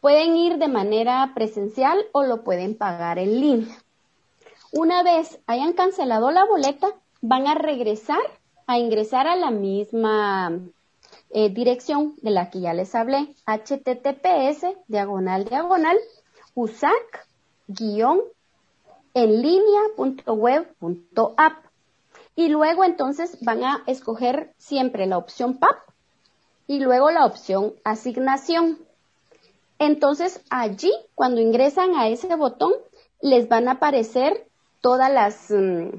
Pueden 0.00 0.36
ir 0.36 0.58
de 0.58 0.68
manera 0.68 1.32
presencial 1.34 1.98
o 2.12 2.24
lo 2.24 2.44
pueden 2.44 2.76
pagar 2.76 3.18
en 3.18 3.40
línea. 3.40 3.76
Una 4.72 5.02
vez 5.02 5.38
hayan 5.46 5.72
cancelado 5.72 6.30
la 6.30 6.44
boleta, 6.44 6.88
van 7.20 7.46
a 7.46 7.54
regresar 7.54 8.20
a 8.66 8.78
ingresar 8.78 9.26
a 9.26 9.36
la 9.36 9.50
misma 9.50 10.60
eh, 11.30 11.48
dirección 11.50 12.14
de 12.22 12.30
la 12.30 12.50
que 12.50 12.60
ya 12.60 12.74
les 12.74 12.94
hablé, 12.94 13.34
https 13.46 14.66
diagonal 14.88 15.44
diagonal 15.44 15.98
usac 16.54 17.26
guion 17.66 18.20
en 19.14 19.42
línea 19.42 19.80
punto 19.96 20.34
web 20.34 20.66
punto 20.78 21.34
app. 21.36 21.64
Y 22.36 22.48
luego 22.48 22.84
entonces 22.84 23.38
van 23.42 23.62
a 23.64 23.82
escoger 23.86 24.52
siempre 24.58 25.06
la 25.06 25.18
opción 25.18 25.58
PAP 25.58 25.76
y 26.66 26.80
luego 26.80 27.10
la 27.10 27.26
opción 27.26 27.74
asignación. 27.84 28.78
Entonces 29.78 30.40
allí, 30.50 30.92
cuando 31.14 31.40
ingresan 31.40 31.94
a 31.94 32.08
ese 32.08 32.34
botón, 32.34 32.72
les 33.20 33.48
van 33.48 33.68
a 33.68 33.72
aparecer 33.72 34.46
todas 34.80 35.12
las, 35.12 35.50
mm, 35.50 35.90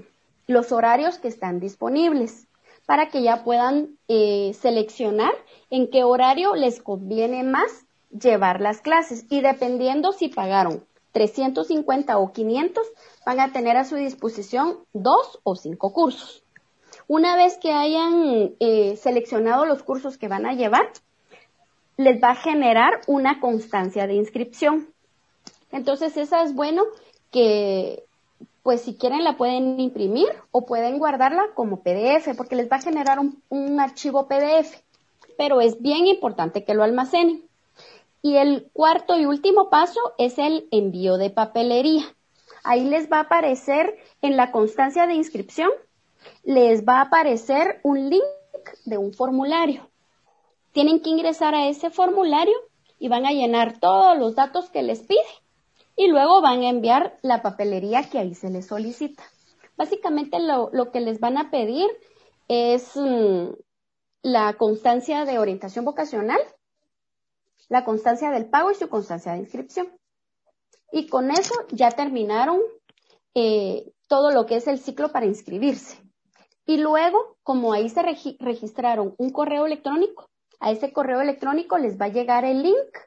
los 0.47 0.71
horarios 0.71 1.17
que 1.17 1.27
están 1.27 1.59
disponibles 1.59 2.47
para 2.85 3.09
que 3.09 3.23
ya 3.23 3.43
puedan 3.43 3.97
eh, 4.07 4.55
seleccionar 4.59 5.31
en 5.69 5.89
qué 5.89 6.03
horario 6.03 6.55
les 6.55 6.81
conviene 6.81 7.43
más 7.43 7.85
llevar 8.11 8.61
las 8.61 8.81
clases 8.81 9.25
y 9.29 9.41
dependiendo 9.41 10.11
si 10.11 10.29
pagaron 10.29 10.85
350 11.15 12.17
o 12.17 12.33
500 12.33 12.85
van 13.25 13.39
a 13.39 13.53
tener 13.53 13.77
a 13.77 13.85
su 13.85 13.95
disposición 13.95 14.79
dos 14.91 15.39
o 15.43 15.55
cinco 15.55 15.93
cursos. 15.93 16.43
Una 17.07 17.37
vez 17.37 17.57
que 17.57 17.71
hayan 17.71 18.55
eh, 18.59 18.97
seleccionado 18.97 19.65
los 19.65 19.81
cursos 19.81 20.17
que 20.17 20.27
van 20.27 20.45
a 20.45 20.53
llevar, 20.53 20.91
les 21.95 22.21
va 22.21 22.31
a 22.31 22.35
generar 22.35 22.99
una 23.07 23.39
constancia 23.39 24.07
de 24.07 24.15
inscripción. 24.15 24.89
Entonces, 25.71 26.17
esa 26.17 26.43
es 26.43 26.53
bueno 26.53 26.83
que 27.31 28.03
pues 28.61 28.81
si 28.81 28.97
quieren 28.97 29.23
la 29.23 29.37
pueden 29.37 29.79
imprimir 29.79 30.27
o 30.51 30.65
pueden 30.65 30.97
guardarla 30.97 31.45
como 31.53 31.81
PDF 31.81 32.35
porque 32.35 32.57
les 32.57 32.69
va 32.69 32.77
a 32.77 32.81
generar 32.81 33.19
un, 33.19 33.79
archivo 33.79 34.27
PDF. 34.27 34.83
Pero 35.37 35.61
es 35.61 35.81
bien 35.81 36.07
importante 36.07 36.65
que 36.65 36.73
lo 36.73 36.83
almacenen. 36.83 37.43
Y 38.25 38.37
el 38.37 38.71
cuarto 38.73 39.19
y 39.19 39.27
último 39.27 39.69
paso 39.69 39.99
es 40.17 40.39
el 40.39 40.67
envío 40.71 41.17
de 41.17 41.29
papelería. 41.29 42.05
Ahí 42.63 42.83
les 42.83 43.07
va 43.07 43.17
a 43.17 43.25
aparecer 43.25 43.99
en 44.23 44.35
la 44.35 44.51
constancia 44.51 45.05
de 45.05 45.13
inscripción, 45.13 45.69
les 46.43 46.83
va 46.85 46.97
a 46.97 47.01
aparecer 47.01 47.81
un 47.83 48.09
link 48.09 48.23
de 48.85 48.97
un 48.97 49.13
formulario. 49.13 49.91
Tienen 50.71 51.01
que 51.01 51.11
ingresar 51.11 51.53
a 51.53 51.67
ese 51.67 51.91
formulario 51.91 52.55
y 52.97 53.09
van 53.09 53.27
a 53.27 53.31
llenar 53.31 53.79
todos 53.79 54.17
los 54.17 54.33
datos 54.33 54.71
que 54.71 54.81
les 54.81 55.01
pide 55.01 55.19
y 55.95 56.07
luego 56.07 56.41
van 56.41 56.63
a 56.63 56.69
enviar 56.69 57.19
la 57.21 57.43
papelería 57.43 58.09
que 58.09 58.17
ahí 58.17 58.33
se 58.33 58.49
les 58.49 58.65
solicita. 58.65 59.21
Básicamente 59.77 60.39
lo, 60.39 60.91
que 60.91 60.99
les 60.99 61.19
van 61.19 61.37
a 61.37 61.51
pedir 61.51 61.87
es 62.47 62.89
mm, 62.95 63.49
la 64.23 64.53
constancia 64.53 65.25
de 65.25 65.37
orientación 65.37 65.85
vocacional, 65.85 66.39
la 67.69 67.83
constancia 67.83 68.31
del 68.31 68.49
pago 68.49 68.71
y 68.71 68.75
su 68.75 68.89
constancia 68.89 69.33
de 69.33 69.39
inscripción. 69.39 69.87
Y 70.91 71.07
con 71.07 71.31
eso 71.31 71.53
ya 71.71 71.91
terminaron 71.91 72.59
eh, 73.33 73.91
todo 74.07 74.31
lo 74.31 74.45
que 74.45 74.57
es 74.57 74.67
el 74.67 74.79
ciclo 74.79 75.11
para 75.11 75.25
inscribirse. 75.25 75.97
Y 76.65 76.77
luego, 76.77 77.37
como 77.43 77.73
ahí 77.73 77.89
se 77.89 78.01
registraron 78.01 79.13
un 79.17 79.29
correo 79.31 79.65
electrónico, 79.65 80.29
a 80.59 80.71
ese 80.71 80.91
correo 80.93 81.21
electrónico 81.21 81.77
les 81.77 81.99
va 81.99 82.05
a 82.05 82.09
llegar 82.09 82.45
el 82.45 82.63
link 82.63 82.97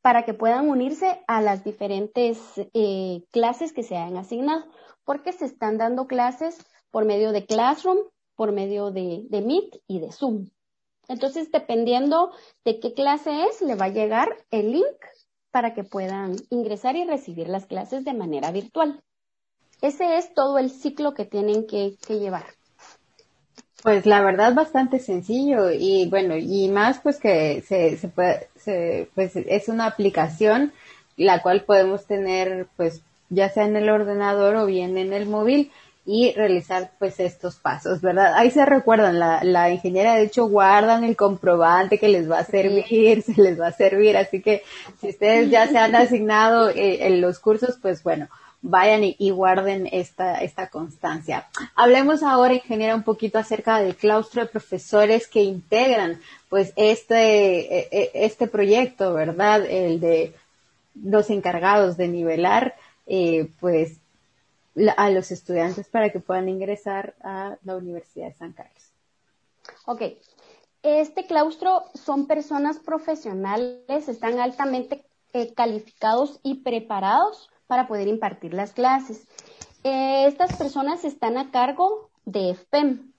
para 0.00 0.24
que 0.24 0.34
puedan 0.34 0.68
unirse 0.68 1.24
a 1.26 1.40
las 1.40 1.64
diferentes 1.64 2.38
eh, 2.74 3.22
clases 3.30 3.72
que 3.72 3.82
se 3.82 3.96
hayan 3.96 4.16
asignado, 4.16 4.64
porque 5.04 5.32
se 5.32 5.46
están 5.46 5.78
dando 5.78 6.06
clases 6.06 6.58
por 6.90 7.04
medio 7.04 7.32
de 7.32 7.46
Classroom, 7.46 7.98
por 8.36 8.52
medio 8.52 8.90
de, 8.90 9.24
de 9.28 9.40
Meet 9.40 9.80
y 9.88 10.00
de 10.00 10.12
Zoom. 10.12 10.50
Entonces, 11.08 11.50
dependiendo 11.52 12.30
de 12.64 12.80
qué 12.80 12.94
clase 12.94 13.44
es, 13.44 13.60
le 13.60 13.74
va 13.74 13.86
a 13.86 13.92
llegar 13.92 14.28
el 14.50 14.72
link 14.72 14.96
para 15.50 15.74
que 15.74 15.84
puedan 15.84 16.36
ingresar 16.50 16.96
y 16.96 17.04
recibir 17.04 17.48
las 17.48 17.66
clases 17.66 18.04
de 18.04 18.14
manera 18.14 18.50
virtual. 18.50 19.00
Ese 19.82 20.16
es 20.16 20.32
todo 20.34 20.58
el 20.58 20.70
ciclo 20.70 21.14
que 21.14 21.24
tienen 21.24 21.66
que, 21.66 21.96
que 22.06 22.18
llevar. 22.18 22.44
Pues 23.84 24.06
la 24.06 24.22
verdad 24.22 24.54
bastante 24.54 24.98
sencillo 24.98 25.70
y 25.70 26.08
bueno, 26.08 26.36
y 26.36 26.68
más 26.68 27.00
pues 27.00 27.20
que 27.20 27.60
se, 27.60 27.98
puede, 28.08 28.48
se, 28.56 29.10
pues 29.14 29.36
es 29.36 29.68
una 29.68 29.84
aplicación 29.84 30.72
la 31.18 31.42
cual 31.42 31.64
podemos 31.64 32.06
tener 32.06 32.66
pues 32.76 33.02
ya 33.28 33.50
sea 33.50 33.66
en 33.66 33.76
el 33.76 33.90
ordenador 33.90 34.56
o 34.56 34.64
bien 34.64 34.96
en 34.96 35.12
el 35.12 35.26
móvil 35.26 35.70
y 36.06 36.32
realizar 36.32 36.92
pues 36.98 37.18
estos 37.18 37.56
pasos, 37.56 38.02
¿verdad? 38.02 38.34
Ahí 38.34 38.50
se 38.50 38.66
recuerdan, 38.66 39.18
la, 39.18 39.42
la 39.42 39.70
ingeniera 39.70 40.14
de 40.14 40.24
hecho 40.24 40.46
guardan 40.46 41.02
el 41.02 41.16
comprobante 41.16 41.98
que 41.98 42.08
les 42.08 42.30
va 42.30 42.40
a 42.40 42.44
servir, 42.44 43.22
se 43.26 43.40
les 43.40 43.58
va 43.58 43.68
a 43.68 43.72
servir, 43.72 44.16
así 44.16 44.42
que 44.42 44.62
si 45.00 45.08
ustedes 45.08 45.50
ya 45.50 45.66
se 45.66 45.78
han 45.78 45.94
asignado 45.94 46.68
eh, 46.68 47.06
en 47.06 47.20
los 47.20 47.38
cursos, 47.38 47.78
pues 47.80 48.02
bueno, 48.02 48.28
vayan 48.60 49.02
y, 49.04 49.30
guarden 49.30 49.88
esta, 49.92 50.36
esta 50.36 50.68
constancia. 50.68 51.48
Hablemos 51.74 52.22
ahora, 52.22 52.54
ingeniera, 52.54 52.94
un 52.94 53.02
poquito 53.02 53.38
acerca 53.38 53.78
del 53.78 53.94
claustro 53.94 54.42
de 54.42 54.48
profesores 54.48 55.26
que 55.26 55.42
integran 55.42 56.20
pues 56.48 56.72
este, 56.76 57.78
e, 57.78 57.88
e, 57.90 58.10
este 58.14 58.46
proyecto, 58.46 59.12
¿verdad? 59.12 59.66
El 59.66 60.00
de 60.00 60.32
los 61.02 61.28
encargados 61.28 61.98
de 61.98 62.08
nivelar 62.08 62.74
eh, 63.06 63.48
pues 63.60 63.98
a 64.96 65.10
los 65.10 65.30
estudiantes 65.30 65.88
para 65.88 66.10
que 66.10 66.20
puedan 66.20 66.48
ingresar 66.48 67.14
a 67.22 67.56
la 67.62 67.76
Universidad 67.76 68.28
de 68.28 68.34
San 68.34 68.52
Carlos. 68.52 68.92
Ok. 69.86 70.02
Este 70.82 71.26
claustro 71.26 71.84
son 71.94 72.26
personas 72.26 72.78
profesionales, 72.78 74.08
están 74.08 74.38
altamente 74.38 75.04
eh, 75.32 75.54
calificados 75.54 76.40
y 76.42 76.56
preparados 76.56 77.48
para 77.66 77.88
poder 77.88 78.06
impartir 78.08 78.52
las 78.52 78.72
clases. 78.72 79.26
Eh, 79.82 80.26
estas 80.26 80.56
personas 80.56 81.04
están 81.04 81.38
a 81.38 81.50
cargo 81.50 82.10
de 82.24 82.54
FPEM. 82.54 83.12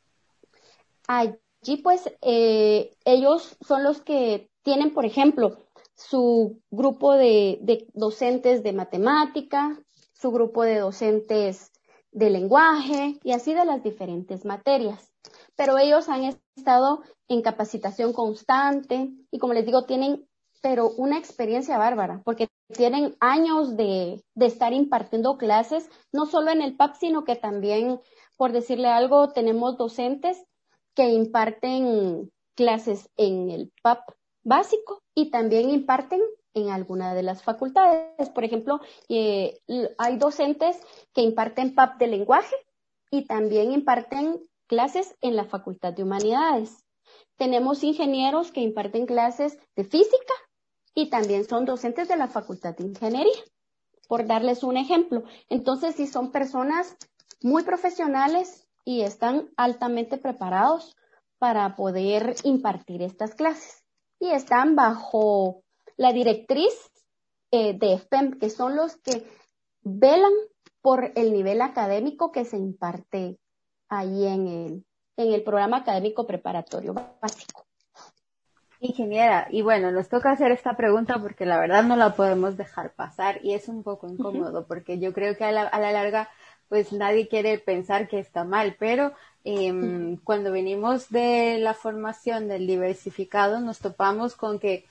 Allí 1.07 1.77
pues 1.83 2.11
eh, 2.21 2.95
ellos 3.03 3.57
son 3.61 3.83
los 3.83 4.01
que 4.01 4.49
tienen, 4.61 4.93
por 4.93 5.05
ejemplo, 5.05 5.57
su 5.95 6.61
grupo 6.69 7.13
de, 7.13 7.57
de 7.61 7.87
docentes 7.93 8.63
de 8.63 8.73
matemática, 8.73 9.79
su 10.19 10.31
grupo 10.31 10.63
de 10.63 10.79
docentes 10.79 11.71
de 12.11 12.29
lenguaje 12.29 13.19
y 13.23 13.33
así 13.33 13.53
de 13.53 13.65
las 13.65 13.83
diferentes 13.83 14.45
materias. 14.45 15.11
Pero 15.55 15.77
ellos 15.77 16.09
han 16.09 16.37
estado 16.55 17.01
en 17.27 17.41
capacitación 17.41 18.13
constante 18.13 19.11
y 19.31 19.39
como 19.39 19.53
les 19.53 19.65
digo, 19.65 19.85
tienen 19.85 20.27
pero 20.61 20.89
una 20.97 21.19
experiencia 21.19 21.77
bárbara, 21.77 22.23
porque 22.25 22.47
tienen 22.73 23.15
años 23.19 23.77
de, 23.77 24.23
de, 24.33 24.45
estar 24.47 24.73
impartiendo 24.73 25.37
clases, 25.37 25.87
no 26.11 26.25
solo 26.25 26.49
en 26.49 26.63
el 26.63 26.75
PAP, 26.75 26.95
sino 26.95 27.23
que 27.23 27.35
también, 27.35 27.99
por 28.35 28.51
decirle 28.51 28.87
algo, 28.87 29.31
tenemos 29.31 29.77
docentes 29.77 30.43
que 30.95 31.09
imparten 31.09 32.31
clases 32.55 33.11
en 33.15 33.51
el 33.51 33.71
PAP 33.83 34.09
básico 34.43 35.03
y 35.13 35.29
también 35.29 35.69
imparten 35.69 36.21
en 36.55 36.69
alguna 36.69 37.13
de 37.13 37.21
las 37.21 37.43
facultades. 37.43 38.29
Por 38.29 38.43
ejemplo, 38.43 38.79
eh, 39.09 39.59
hay 39.97 40.17
docentes 40.17 40.77
que 41.13 41.21
imparten 41.21 41.75
PAP 41.75 41.99
de 41.99 42.07
lenguaje 42.07 42.55
y 43.11 43.25
también 43.25 43.71
imparten 43.71 44.41
clases 44.65 45.15
en 45.21 45.35
la 45.35 45.45
Facultad 45.45 45.93
de 45.93 46.03
Humanidades. 46.03 46.83
Tenemos 47.35 47.83
ingenieros 47.83 48.51
que 48.51 48.61
imparten 48.61 49.05
clases 49.05 49.59
de 49.75 49.83
física 49.83 50.33
y 50.95 51.09
también 51.09 51.47
son 51.47 51.65
docentes 51.65 52.07
de 52.07 52.15
la 52.15 52.29
Facultad 52.29 52.75
de 52.75 52.85
Ingeniería, 52.85 53.43
por 54.07 54.25
darles 54.25 54.63
un 54.63 54.77
ejemplo. 54.77 55.23
Entonces, 55.49 55.95
sí 55.95 56.07
son 56.07 56.31
personas 56.31 56.95
muy 57.41 57.63
profesionales 57.63 58.67
y 58.85 59.01
están 59.01 59.49
altamente 59.57 60.17
preparados 60.17 60.95
para 61.37 61.75
poder 61.75 62.35
impartir 62.43 63.01
estas 63.01 63.35
clases. 63.35 63.83
Y 64.19 64.29
están 64.29 64.77
bajo 64.77 65.64
la 65.97 66.13
directriz 66.13 66.73
eh, 67.51 67.77
de 67.77 67.97
FPEM, 67.97 68.39
que 68.39 68.49
son 68.49 68.75
los 68.75 68.97
que 68.97 69.25
velan 69.81 70.33
por 70.81 71.11
el 71.15 71.33
nivel 71.33 71.61
académico 71.61 72.31
que 72.31 72.45
se 72.45 72.57
imparte 72.57 73.37
ahí 73.89 74.25
en 74.25 74.47
el, 74.47 74.85
en 75.17 75.33
el 75.33 75.43
programa 75.43 75.77
académico 75.77 76.27
preparatorio 76.27 76.93
básico. 76.93 77.65
Ingeniera, 78.79 79.47
y 79.49 79.61
bueno, 79.61 79.91
nos 79.91 80.09
toca 80.09 80.31
hacer 80.31 80.51
esta 80.51 80.75
pregunta 80.75 81.19
porque 81.19 81.45
la 81.45 81.59
verdad 81.59 81.83
no 81.83 81.95
la 81.95 82.15
podemos 82.15 82.57
dejar 82.57 82.93
pasar 82.93 83.39
y 83.43 83.53
es 83.53 83.67
un 83.67 83.83
poco 83.83 84.07
incómodo 84.07 84.67
porque 84.67 84.99
yo 84.99 85.13
creo 85.13 85.35
que 85.35 85.45
a 85.45 85.51
la, 85.51 85.63
a 85.63 85.79
la 85.79 85.91
larga 85.91 86.29
pues 86.67 86.91
nadie 86.91 87.27
quiere 87.27 87.57
pensar 87.57 88.07
que 88.07 88.19
está 88.19 88.43
mal, 88.43 88.75
pero 88.79 89.13
eh, 89.43 90.17
cuando 90.23 90.51
venimos 90.51 91.09
de 91.09 91.57
la 91.59 91.73
formación 91.73 92.47
del 92.47 92.67
diversificado 92.67 93.59
nos 93.59 93.79
topamos 93.79 94.35
con 94.35 94.59
que, 94.59 94.85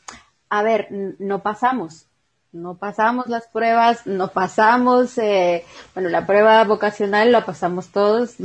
a 0.58 0.62
ver, 0.62 0.86
no 1.18 1.42
pasamos, 1.42 2.06
no 2.52 2.76
pasamos 2.76 3.26
las 3.26 3.48
pruebas, 3.48 4.06
no 4.06 4.28
pasamos, 4.28 5.18
eh, 5.18 5.64
bueno, 5.94 6.08
la 6.10 6.26
prueba 6.26 6.62
vocacional 6.62 7.32
la 7.32 7.44
pasamos 7.44 7.88
todos, 7.88 8.36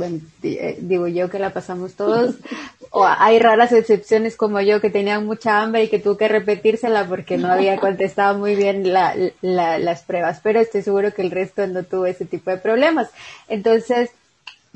eh, 0.42 0.76
digo 0.80 1.06
yo 1.06 1.30
que 1.30 1.38
la 1.38 1.52
pasamos 1.52 1.94
todos, 1.94 2.34
o 2.90 3.06
hay 3.06 3.38
raras 3.38 3.70
excepciones 3.70 4.36
como 4.36 4.60
yo 4.60 4.80
que 4.80 4.90
tenían 4.90 5.24
mucha 5.24 5.62
hambre 5.62 5.84
y 5.84 5.88
que 5.88 6.00
tuve 6.00 6.16
que 6.16 6.28
repetírsela 6.28 7.06
porque 7.06 7.36
no 7.38 7.46
había 7.46 7.76
contestado 7.80 8.36
muy 8.36 8.56
bien 8.56 8.92
la, 8.92 9.14
las 9.40 10.02
pruebas, 10.02 10.40
pero 10.42 10.58
estoy 10.58 10.82
seguro 10.82 11.14
que 11.14 11.22
el 11.22 11.30
resto 11.30 11.64
no 11.68 11.84
tuvo 11.84 12.06
ese 12.06 12.24
tipo 12.24 12.50
de 12.50 12.56
problemas. 12.56 13.08
Entonces, 13.46 14.10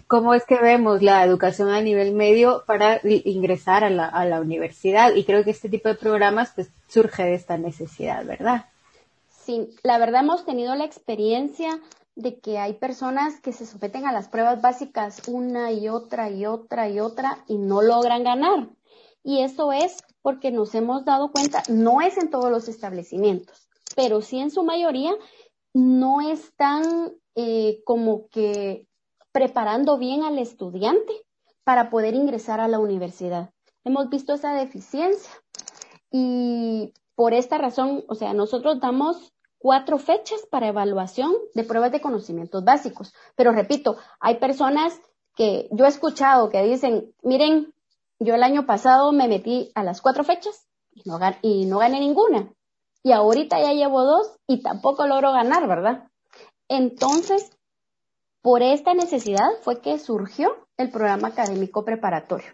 ¿cómo 0.06 0.34
es 0.34 0.44
que 0.44 0.58
vemos 0.58 1.02
la 1.02 1.24
educación 1.24 1.70
a 1.70 1.80
nivel 1.80 2.12
medio 2.12 2.64
para 2.66 3.00
ingresar 3.04 3.84
a 3.84 3.90
la, 3.90 4.06
a 4.06 4.24
la 4.24 4.40
universidad? 4.40 5.14
Y 5.14 5.24
creo 5.24 5.44
que 5.44 5.50
este 5.50 5.68
tipo 5.68 5.88
de 5.88 5.94
programas 5.94 6.52
pues 6.54 6.70
surge 6.88 7.24
de 7.24 7.34
esta 7.34 7.58
necesidad, 7.58 8.24
¿verdad? 8.24 8.66
Sí, 9.28 9.70
la 9.82 9.98
verdad 9.98 10.22
hemos 10.22 10.44
tenido 10.44 10.74
la 10.74 10.84
experiencia 10.84 11.78
de 12.16 12.38
que 12.38 12.58
hay 12.58 12.74
personas 12.74 13.40
que 13.40 13.52
se 13.52 13.66
someten 13.66 14.06
a 14.06 14.12
las 14.12 14.28
pruebas 14.28 14.62
básicas 14.62 15.22
una 15.26 15.72
y 15.72 15.88
otra 15.88 16.30
y 16.30 16.46
otra 16.46 16.88
y 16.88 17.00
otra 17.00 17.44
y 17.48 17.58
no 17.58 17.82
logran 17.82 18.24
ganar. 18.24 18.68
Y 19.22 19.42
eso 19.42 19.72
es 19.72 20.02
porque 20.22 20.50
nos 20.50 20.74
hemos 20.74 21.04
dado 21.04 21.32
cuenta, 21.32 21.62
no 21.68 22.00
es 22.00 22.16
en 22.18 22.30
todos 22.30 22.50
los 22.50 22.68
establecimientos, 22.68 23.68
pero 23.96 24.20
sí 24.20 24.38
en 24.38 24.50
su 24.50 24.62
mayoría 24.62 25.12
no 25.72 26.20
están 26.20 27.12
eh, 27.34 27.82
como 27.84 28.28
que 28.28 28.86
preparando 29.34 29.98
bien 29.98 30.22
al 30.22 30.38
estudiante 30.38 31.12
para 31.64 31.90
poder 31.90 32.14
ingresar 32.14 32.60
a 32.60 32.68
la 32.68 32.78
universidad. 32.78 33.50
Hemos 33.82 34.08
visto 34.08 34.32
esa 34.32 34.54
deficiencia 34.54 35.32
y 36.12 36.94
por 37.16 37.34
esta 37.34 37.58
razón, 37.58 38.04
o 38.08 38.14
sea, 38.14 38.32
nosotros 38.32 38.78
damos 38.78 39.32
cuatro 39.58 39.98
fechas 39.98 40.46
para 40.48 40.68
evaluación 40.68 41.32
de 41.54 41.64
pruebas 41.64 41.90
de 41.90 42.00
conocimientos 42.00 42.62
básicos. 42.64 43.12
Pero 43.34 43.50
repito, 43.50 43.96
hay 44.20 44.36
personas 44.36 45.00
que 45.34 45.68
yo 45.72 45.84
he 45.84 45.88
escuchado 45.88 46.48
que 46.48 46.62
dicen, 46.62 47.12
miren, 47.24 47.74
yo 48.20 48.36
el 48.36 48.42
año 48.44 48.66
pasado 48.66 49.10
me 49.10 49.26
metí 49.26 49.72
a 49.74 49.82
las 49.82 50.00
cuatro 50.00 50.22
fechas 50.22 50.68
y 50.92 51.02
no, 51.10 51.18
y 51.42 51.66
no 51.66 51.78
gané 51.78 51.98
ninguna. 51.98 52.52
Y 53.02 53.10
ahorita 53.10 53.60
ya 53.60 53.72
llevo 53.72 54.04
dos 54.04 54.36
y 54.46 54.62
tampoco 54.62 55.08
logro 55.08 55.32
ganar, 55.32 55.66
¿verdad? 55.66 56.08
Entonces, 56.68 57.50
por 58.44 58.62
esta 58.62 58.92
necesidad 58.92 59.48
fue 59.62 59.80
que 59.80 59.98
surgió 59.98 60.54
el 60.76 60.90
programa 60.90 61.28
académico 61.28 61.82
preparatorio. 61.82 62.52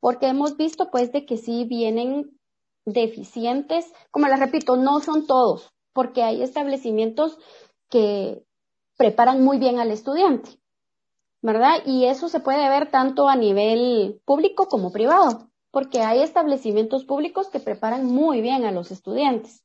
Porque 0.00 0.26
hemos 0.26 0.56
visto 0.56 0.90
pues 0.90 1.12
de 1.12 1.24
que 1.24 1.36
sí 1.36 1.64
vienen 1.64 2.36
deficientes, 2.84 3.86
como 4.10 4.26
les 4.26 4.40
repito, 4.40 4.74
no 4.74 4.98
son 4.98 5.28
todos, 5.28 5.72
porque 5.92 6.24
hay 6.24 6.42
establecimientos 6.42 7.38
que 7.88 8.42
preparan 8.96 9.44
muy 9.44 9.60
bien 9.60 9.78
al 9.78 9.92
estudiante, 9.92 10.58
¿verdad? 11.40 11.76
Y 11.86 12.06
eso 12.06 12.28
se 12.28 12.40
puede 12.40 12.68
ver 12.68 12.90
tanto 12.90 13.28
a 13.28 13.36
nivel 13.36 14.20
público 14.24 14.66
como 14.66 14.90
privado, 14.90 15.52
porque 15.70 16.00
hay 16.00 16.20
establecimientos 16.20 17.04
públicos 17.04 17.48
que 17.48 17.60
preparan 17.60 18.06
muy 18.06 18.40
bien 18.40 18.64
a 18.64 18.72
los 18.72 18.90
estudiantes, 18.90 19.62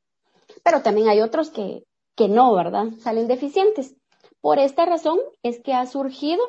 pero 0.64 0.84
también 0.84 1.08
hay 1.08 1.22
otros 1.22 1.50
que, 1.50 1.84
que 2.16 2.28
no, 2.28 2.54
¿verdad? 2.54 2.90
Salen 3.00 3.28
deficientes. 3.28 3.96
Por 4.42 4.60
esta 4.60 4.86
razón 4.86 5.20
es 5.44 5.60
que 5.60 5.74
ha 5.74 5.86
surgido 5.86 6.44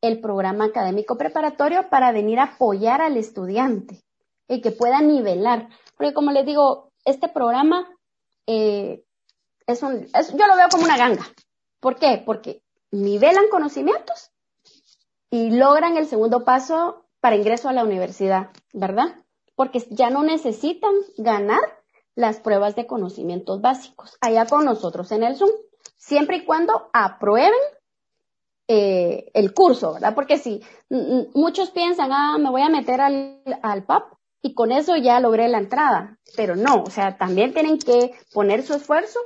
el 0.00 0.20
programa 0.20 0.66
académico 0.66 1.16
preparatorio 1.16 1.88
para 1.88 2.12
venir 2.12 2.38
a 2.38 2.54
apoyar 2.54 3.00
al 3.00 3.16
estudiante 3.16 4.02
y 4.48 4.60
que 4.60 4.70
pueda 4.70 5.00
nivelar. 5.00 5.68
Porque 5.96 6.12
como 6.12 6.30
les 6.30 6.44
digo, 6.44 6.90
este 7.04 7.28
programa 7.28 7.88
eh, 8.46 9.02
es 9.66 9.82
un, 9.82 10.06
yo 10.06 10.46
lo 10.46 10.56
veo 10.56 10.68
como 10.70 10.84
una 10.84 10.98
ganga. 10.98 11.24
¿Por 11.80 11.96
qué? 11.96 12.22
Porque 12.24 12.62
nivelan 12.90 13.48
conocimientos 13.50 14.30
y 15.30 15.50
logran 15.50 15.96
el 15.96 16.06
segundo 16.06 16.44
paso 16.44 17.06
para 17.20 17.36
ingreso 17.36 17.68
a 17.68 17.72
la 17.72 17.84
universidad, 17.84 18.50
¿verdad? 18.72 19.24
Porque 19.56 19.84
ya 19.90 20.10
no 20.10 20.22
necesitan 20.22 20.92
ganar 21.16 21.60
las 22.14 22.38
pruebas 22.38 22.76
de 22.76 22.86
conocimientos 22.86 23.60
básicos 23.60 24.16
allá 24.20 24.46
con 24.46 24.64
nosotros 24.64 25.10
en 25.10 25.24
el 25.24 25.36
Zoom, 25.36 25.50
siempre 25.96 26.38
y 26.38 26.44
cuando 26.44 26.90
aprueben 26.92 27.52
eh, 28.68 29.30
el 29.34 29.52
curso, 29.52 29.94
¿verdad? 29.94 30.14
Porque 30.14 30.38
si 30.38 30.62
muchos 31.34 31.70
piensan, 31.70 32.12
ah, 32.12 32.38
me 32.38 32.50
voy 32.50 32.62
a 32.62 32.68
meter 32.68 33.00
al, 33.00 33.42
al 33.62 33.84
PAP 33.84 34.14
y 34.42 34.54
con 34.54 34.72
eso 34.72 34.96
ya 34.96 35.20
logré 35.20 35.48
la 35.48 35.58
entrada, 35.58 36.18
pero 36.36 36.56
no, 36.56 36.82
o 36.82 36.90
sea, 36.90 37.16
también 37.16 37.54
tienen 37.54 37.78
que 37.78 38.12
poner 38.32 38.62
su 38.62 38.74
esfuerzo 38.74 39.18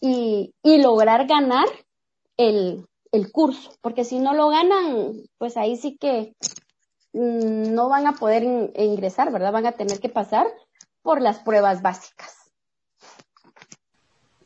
y, 0.00 0.54
y 0.62 0.82
lograr 0.82 1.26
ganar 1.26 1.66
el, 2.36 2.86
el 3.12 3.30
curso, 3.32 3.72
porque 3.80 4.04
si 4.04 4.18
no 4.18 4.34
lo 4.34 4.48
ganan, 4.48 5.22
pues 5.38 5.56
ahí 5.56 5.76
sí 5.76 5.96
que 5.96 6.34
mm, 7.12 7.74
no 7.74 7.88
van 7.88 8.06
a 8.06 8.12
poder 8.14 8.42
ingresar, 8.74 9.32
¿verdad? 9.32 9.52
Van 9.52 9.66
a 9.66 9.72
tener 9.72 10.00
que 10.00 10.08
pasar 10.08 10.46
por 11.02 11.20
las 11.20 11.38
pruebas 11.38 11.82
básicas. 11.82 12.43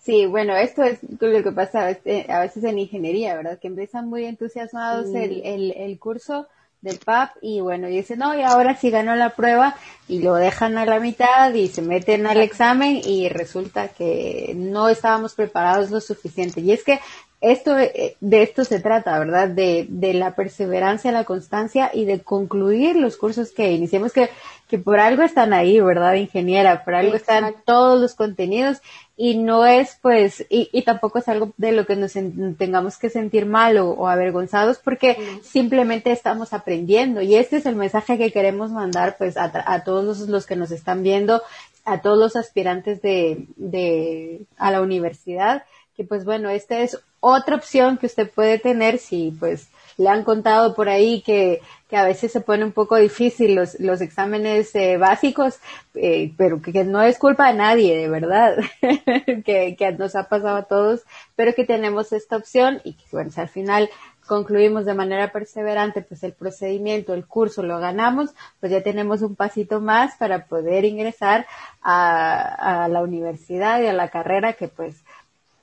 Sí, 0.09 0.25
bueno, 0.25 0.57
esto 0.57 0.85
es 0.85 1.01
lo 1.21 1.43
que 1.43 1.53
pasa 1.53 1.87
a 1.87 2.41
veces 2.41 2.65
en 2.65 2.79
ingeniería, 2.79 3.37
¿verdad? 3.37 3.59
Que 3.59 3.69
empiezan 3.69 4.09
muy 4.09 4.25
entusiasmados 4.25 5.09
el, 5.09 5.43
el, 5.45 5.73
el 5.73 5.99
curso 5.99 6.47
del 6.81 6.99
PAP 6.99 7.33
y 7.43 7.61
bueno, 7.61 7.91
y 7.91 7.97
dicen, 7.97 8.21
no, 8.21 8.35
y 8.35 8.41
ahora 8.41 8.75
sí 8.75 8.89
ganó 8.89 9.15
la 9.17 9.37
prueba 9.37 9.77
y 10.09 10.23
lo 10.23 10.35
dejan 10.35 10.79
a 10.79 10.87
la 10.87 10.99
mitad 10.99 11.53
y 11.53 11.69
se 11.69 11.83
meten 11.83 12.27
al 12.27 12.41
examen 12.41 13.03
y 13.05 13.29
resulta 13.29 13.89
que 13.89 14.55
no 14.57 14.89
estábamos 14.89 15.35
preparados 15.35 15.91
lo 15.91 16.01
suficiente. 16.01 16.63
Y 16.63 16.73
es 16.73 16.85
que 16.85 17.01
esto, 17.43 17.79
eh, 17.79 18.17
de 18.21 18.43
esto 18.43 18.65
se 18.65 18.81
trata, 18.81 19.19
¿verdad? 19.19 19.49
De, 19.49 19.87
de 19.91 20.15
la 20.15 20.35
perseverancia, 20.35 21.13
la 21.13 21.25
constancia 21.25 21.91
y 21.93 22.07
de 22.07 22.21
concluir 22.21 22.97
los 22.97 23.19
cursos 23.19 23.53
que 23.53 23.73
iniciamos, 23.73 24.13
que, 24.13 24.31
que 24.69 24.79
por 24.79 25.01
algo 25.01 25.23
están 25.23 25.53
ahí, 25.53 25.79
¿verdad, 25.81 26.15
ingeniera? 26.15 26.83
Por 26.83 26.95
algo 26.95 27.15
están 27.15 27.55
todos 27.67 28.01
los 28.01 28.15
contenidos 28.15 28.81
y 29.21 29.37
no 29.37 29.67
es 29.67 29.99
pues, 30.01 30.47
y, 30.49 30.71
y, 30.73 30.83
tampoco 30.83 31.19
es 31.19 31.27
algo 31.27 31.53
de 31.57 31.73
lo 31.73 31.87
que 31.87 31.97
nos 31.97 32.13
tengamos 32.57 32.99
que 32.99 33.11
sentir 33.11 33.47
mal 33.47 33.77
o, 33.79 34.07
avergonzados 34.07 34.79
porque 34.79 35.17
simplemente 35.43 36.13
estamos 36.13 36.53
aprendiendo 36.53 37.21
y 37.21 37.35
este 37.35 37.57
es 37.57 37.67
el 37.67 37.75
mensaje 37.75 38.17
que 38.17 38.31
queremos 38.31 38.71
mandar 38.71 39.17
pues 39.19 39.37
a, 39.37 39.51
a 39.67 39.83
todos 39.83 40.05
los, 40.05 40.29
los, 40.29 40.47
que 40.47 40.55
nos 40.55 40.71
están 40.71 41.03
viendo, 41.03 41.43
a 41.85 42.01
todos 42.01 42.17
los 42.17 42.37
aspirantes 42.37 43.03
de, 43.03 43.47
de, 43.57 44.43
a 44.57 44.71
la 44.71 44.81
universidad, 44.81 45.65
que 45.97 46.05
pues 46.05 46.25
bueno, 46.25 46.49
esta 46.49 46.79
es 46.79 46.97
otra 47.19 47.57
opción 47.57 47.99
que 47.99 48.07
usted 48.07 48.31
puede 48.31 48.61
tener 48.61 48.99
si 48.99 49.37
pues 49.41 49.67
le 49.99 50.09
han 50.09 50.25
contado 50.25 50.75
por 50.75 50.89
ahí 50.89 51.23
que, 51.23 51.61
que 51.89 51.97
a 51.97 52.05
veces 52.05 52.31
se 52.31 52.41
pone 52.41 52.65
un 52.65 52.73
poco 52.73 52.97
difícil 52.97 53.55
los, 53.55 53.79
los 53.81 54.01
exámenes 54.01 54.75
eh, 54.75 54.97
básicos, 54.97 55.59
eh, 55.95 56.33
pero 56.37 56.63
que, 56.63 56.85
no 56.85 57.03
es 57.03 57.19
culpa 57.19 57.49
de 57.49 57.59
nadie, 57.59 57.97
de 57.97 58.09
verdad, 58.09 58.57
que, 59.45 59.97
nos 59.99 60.15
ha 60.15 60.29
pasado 60.29 60.57
a 60.57 60.63
todos, 60.63 61.03
pero 61.35 61.53
que 61.55 61.65
tenemos 61.65 62.13
esta 62.13 62.37
opción 62.37 62.81
y 62.85 62.95
que 62.95 63.05
bueno, 63.11 63.31
si 63.31 63.41
al 63.41 63.49
final 63.49 63.91
concluimos 64.27 64.85
de 64.85 64.95
manera 64.95 65.33
perseverante 65.33 66.03
pues 66.03 66.23
el 66.23 66.35
procedimiento, 66.35 67.15
el 67.15 67.27
curso, 67.27 67.63
lo 67.63 67.79
ganamos, 67.79 68.31
pues 68.61 68.71
ya 68.71 68.83
tenemos 68.83 69.23
un 69.23 69.35
pasito 69.35 69.81
más 69.81 70.15
para 70.17 70.47
poder 70.47 70.85
ingresar 70.85 71.47
a, 71.83 72.85
a 72.85 72.89
la 72.89 73.03
universidad 73.03 73.81
y 73.83 73.87
a 73.87 73.95
la 73.95 74.09
carrera 74.09 74.53
que 74.53 74.69
pues 74.69 75.03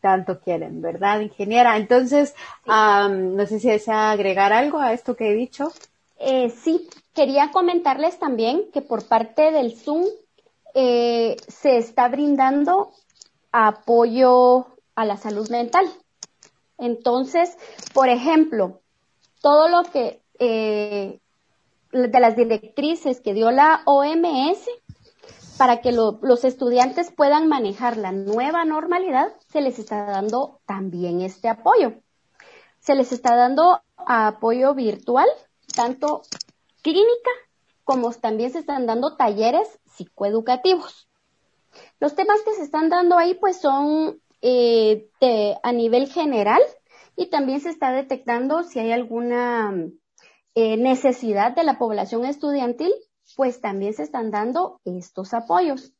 tanto 0.05 0.39
quieren, 0.39 0.83
¿verdad, 0.83 1.19
ingeniera? 1.21 1.77
Entonces, 1.77 2.35
no 2.67 3.47
sé 3.47 3.59
si 3.59 3.69
desea 3.71 4.11
agregar 4.11 4.53
algo 4.53 4.77
a 4.77 4.93
esto 4.93 5.15
que 5.15 5.31
he 5.31 5.33
dicho. 5.33 5.71
Eh, 6.19 6.51
sí, 6.51 6.87
quería 7.15 7.49
comentarles 7.49 8.19
también 8.19 8.69
que 8.71 8.83
por 8.83 9.07
parte 9.07 9.49
del 9.49 9.75
Zoom 9.75 10.05
eh, 10.75 11.37
se 11.47 11.77
está 11.77 12.07
brindando 12.07 12.91
apoyo 13.51 14.67
a 14.93 15.05
la 15.05 15.17
salud 15.17 15.49
mental. 15.49 15.87
Entonces, 16.77 17.57
por 17.91 18.07
ejemplo, 18.09 18.81
todo 19.41 19.69
lo 19.69 19.89
que 19.91 20.21
eh, 20.37 21.17
de 21.91 22.19
las 22.19 22.35
directrices 22.35 23.21
que 23.21 23.33
dio 23.33 23.49
la 23.49 23.81
OMS 23.85 24.69
para 25.57 25.81
que 25.81 25.91
los 25.91 26.43
estudiantes 26.43 27.11
puedan 27.11 27.47
manejar 27.47 27.97
la 27.97 28.11
nueva 28.11 28.65
normalidad, 28.65 29.33
se 29.49 29.61
les 29.61 29.79
está 29.79 30.05
dando 30.05 30.59
también 30.65 31.21
este 31.21 31.47
apoyo. 31.47 31.93
Se 32.79 32.95
les 32.95 33.11
está 33.11 33.35
dando 33.35 33.81
apoyo 33.95 34.73
virtual, 34.73 35.27
tanto 35.75 36.21
clínica 36.81 37.31
como 37.83 38.11
también 38.13 38.51
se 38.51 38.59
están 38.59 38.85
dando 38.85 39.15
talleres 39.15 39.79
psicoeducativos. 39.85 41.07
Los 41.99 42.15
temas 42.15 42.41
que 42.41 42.53
se 42.53 42.63
están 42.63 42.89
dando 42.89 43.17
ahí 43.17 43.35
pues 43.35 43.61
son 43.61 44.21
eh, 44.41 45.09
a 45.63 45.71
nivel 45.71 46.07
general 46.07 46.61
y 47.15 47.27
también 47.27 47.61
se 47.61 47.69
está 47.69 47.91
detectando 47.91 48.63
si 48.63 48.79
hay 48.79 48.91
alguna 48.91 49.73
eh, 50.55 50.77
necesidad 50.77 51.55
de 51.55 51.63
la 51.63 51.77
población 51.77 52.25
estudiantil 52.25 52.93
pues 53.35 53.61
también 53.61 53.93
se 53.93 54.03
están 54.03 54.31
dando 54.31 54.79
estos 54.85 55.33
apoyos. 55.33 55.93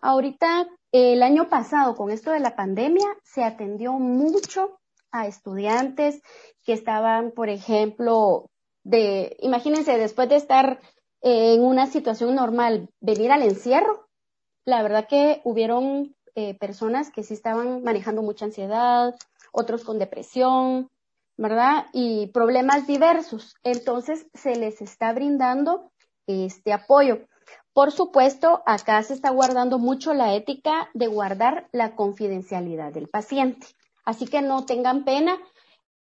Ahorita, 0.00 0.68
el 0.92 1.22
año 1.22 1.48
pasado, 1.48 1.96
con 1.96 2.10
esto 2.10 2.30
de 2.30 2.40
la 2.40 2.56
pandemia, 2.56 3.06
se 3.22 3.42
atendió 3.42 3.94
mucho 3.94 4.80
a 5.10 5.26
estudiantes 5.26 6.20
que 6.62 6.72
estaban, 6.72 7.30
por 7.30 7.48
ejemplo, 7.48 8.50
de, 8.82 9.36
imagínense, 9.40 9.96
después 9.96 10.28
de 10.28 10.36
estar 10.36 10.80
en 11.22 11.62
una 11.62 11.86
situación 11.86 12.34
normal, 12.34 12.90
venir 13.00 13.32
al 13.32 13.42
encierro, 13.42 14.08
la 14.66 14.82
verdad 14.82 15.06
que 15.08 15.40
hubieron 15.44 16.14
eh, 16.34 16.54
personas 16.58 17.10
que 17.10 17.22
sí 17.22 17.32
estaban 17.32 17.82
manejando 17.82 18.22
mucha 18.22 18.44
ansiedad, 18.44 19.14
otros 19.52 19.84
con 19.84 19.98
depresión, 19.98 20.90
¿verdad? 21.36 21.86
Y 21.92 22.26
problemas 22.28 22.86
diversos. 22.86 23.54
Entonces, 23.62 24.26
se 24.34 24.56
les 24.56 24.82
está 24.82 25.12
brindando 25.12 25.92
este 26.26 26.72
apoyo. 26.72 27.26
Por 27.72 27.90
supuesto, 27.90 28.62
acá 28.66 29.02
se 29.02 29.14
está 29.14 29.30
guardando 29.30 29.78
mucho 29.78 30.14
la 30.14 30.34
ética 30.34 30.88
de 30.94 31.08
guardar 31.08 31.68
la 31.72 31.96
confidencialidad 31.96 32.92
del 32.92 33.08
paciente. 33.08 33.66
Así 34.04 34.26
que 34.26 34.42
no 34.42 34.64
tengan 34.64 35.04
pena. 35.04 35.38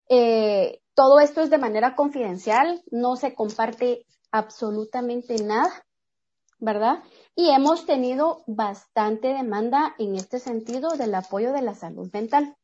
Eh, 0.08 0.80
todo 0.94 1.20
esto 1.20 1.40
es 1.40 1.50
de 1.50 1.58
manera 1.58 1.94
confidencial, 1.94 2.82
no 2.90 3.16
se 3.16 3.34
comparte 3.34 4.04
absolutamente 4.32 5.36
nada, 5.42 5.70
¿verdad? 6.58 7.02
Y 7.36 7.50
hemos 7.50 7.86
tenido 7.86 8.42
bastante 8.46 9.28
demanda 9.28 9.94
en 9.98 10.16
este 10.16 10.40
sentido 10.40 10.90
del 10.90 11.14
apoyo 11.14 11.52
de 11.52 11.62
la 11.62 11.74
salud 11.74 12.10
mental. 12.12 12.56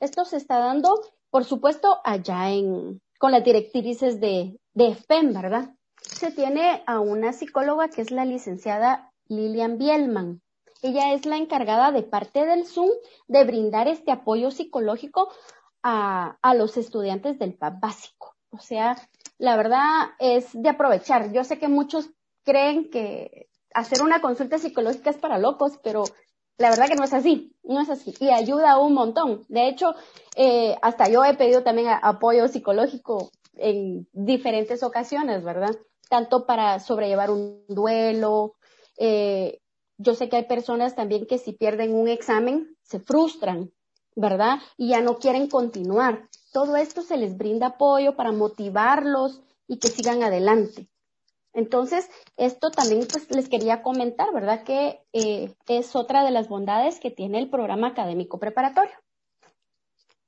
Esto 0.00 0.24
se 0.24 0.38
está 0.38 0.58
dando, 0.58 0.98
por 1.30 1.44
supuesto, 1.44 1.98
allá 2.04 2.50
en, 2.50 3.00
con 3.18 3.32
las 3.32 3.44
directrices 3.44 4.20
de, 4.20 4.58
de 4.72 4.94
FEM, 4.94 5.34
¿verdad? 5.34 5.74
Se 6.12 6.30
tiene 6.30 6.82
a 6.86 7.00
una 7.00 7.32
psicóloga 7.32 7.88
que 7.88 8.02
es 8.02 8.10
la 8.10 8.24
licenciada 8.24 9.12
Lilian 9.28 9.78
Bielman. 9.78 10.40
Ella 10.82 11.12
es 11.12 11.26
la 11.26 11.36
encargada 11.36 11.92
de 11.92 12.02
parte 12.02 12.46
del 12.46 12.66
Zoom 12.66 12.90
de 13.26 13.44
brindar 13.44 13.88
este 13.88 14.12
apoyo 14.12 14.50
psicológico 14.50 15.32
a, 15.82 16.38
a 16.40 16.54
los 16.54 16.76
estudiantes 16.76 17.38
del 17.38 17.54
PAP 17.54 17.80
básico. 17.80 18.36
O 18.50 18.58
sea, 18.58 18.96
la 19.38 19.56
verdad 19.56 20.10
es 20.18 20.48
de 20.52 20.68
aprovechar. 20.68 21.32
Yo 21.32 21.44
sé 21.44 21.58
que 21.58 21.68
muchos 21.68 22.10
creen 22.44 22.90
que 22.90 23.48
hacer 23.74 24.02
una 24.02 24.20
consulta 24.20 24.58
psicológica 24.58 25.10
es 25.10 25.18
para 25.18 25.38
locos, 25.38 25.78
pero 25.82 26.04
la 26.58 26.70
verdad 26.70 26.88
que 26.88 26.96
no 26.96 27.04
es 27.04 27.12
así, 27.12 27.54
no 27.62 27.80
es 27.80 27.90
así. 27.90 28.14
Y 28.20 28.30
ayuda 28.30 28.78
un 28.78 28.94
montón. 28.94 29.44
De 29.48 29.68
hecho, 29.68 29.94
eh, 30.36 30.76
hasta 30.82 31.08
yo 31.08 31.24
he 31.24 31.34
pedido 31.34 31.62
también 31.62 31.88
apoyo 32.02 32.48
psicológico 32.48 33.30
en 33.54 34.08
diferentes 34.12 34.82
ocasiones, 34.82 35.44
¿verdad? 35.44 35.76
Tanto 36.08 36.46
para 36.46 36.80
sobrellevar 36.80 37.30
un 37.30 37.64
duelo, 37.68 38.54
eh, 38.98 39.60
yo 39.98 40.14
sé 40.14 40.28
que 40.28 40.36
hay 40.36 40.44
personas 40.44 40.94
también 40.94 41.26
que 41.26 41.38
si 41.38 41.52
pierden 41.52 41.94
un 41.94 42.08
examen 42.08 42.76
se 42.82 43.00
frustran, 43.00 43.72
¿verdad? 44.14 44.58
Y 44.76 44.88
ya 44.88 45.00
no 45.00 45.18
quieren 45.18 45.48
continuar. 45.48 46.28
Todo 46.52 46.76
esto 46.76 47.02
se 47.02 47.16
les 47.16 47.36
brinda 47.36 47.68
apoyo 47.68 48.16
para 48.16 48.32
motivarlos 48.32 49.42
y 49.66 49.78
que 49.78 49.88
sigan 49.88 50.22
adelante. 50.22 50.88
Entonces, 51.52 52.08
esto 52.36 52.70
también 52.70 53.06
pues 53.10 53.28
les 53.30 53.48
quería 53.48 53.82
comentar, 53.82 54.32
¿verdad? 54.32 54.62
Que 54.62 55.00
eh, 55.12 55.54
es 55.66 55.96
otra 55.96 56.24
de 56.24 56.30
las 56.30 56.48
bondades 56.48 57.00
que 57.00 57.10
tiene 57.10 57.38
el 57.38 57.50
programa 57.50 57.88
académico 57.88 58.38
preparatorio. 58.38 58.94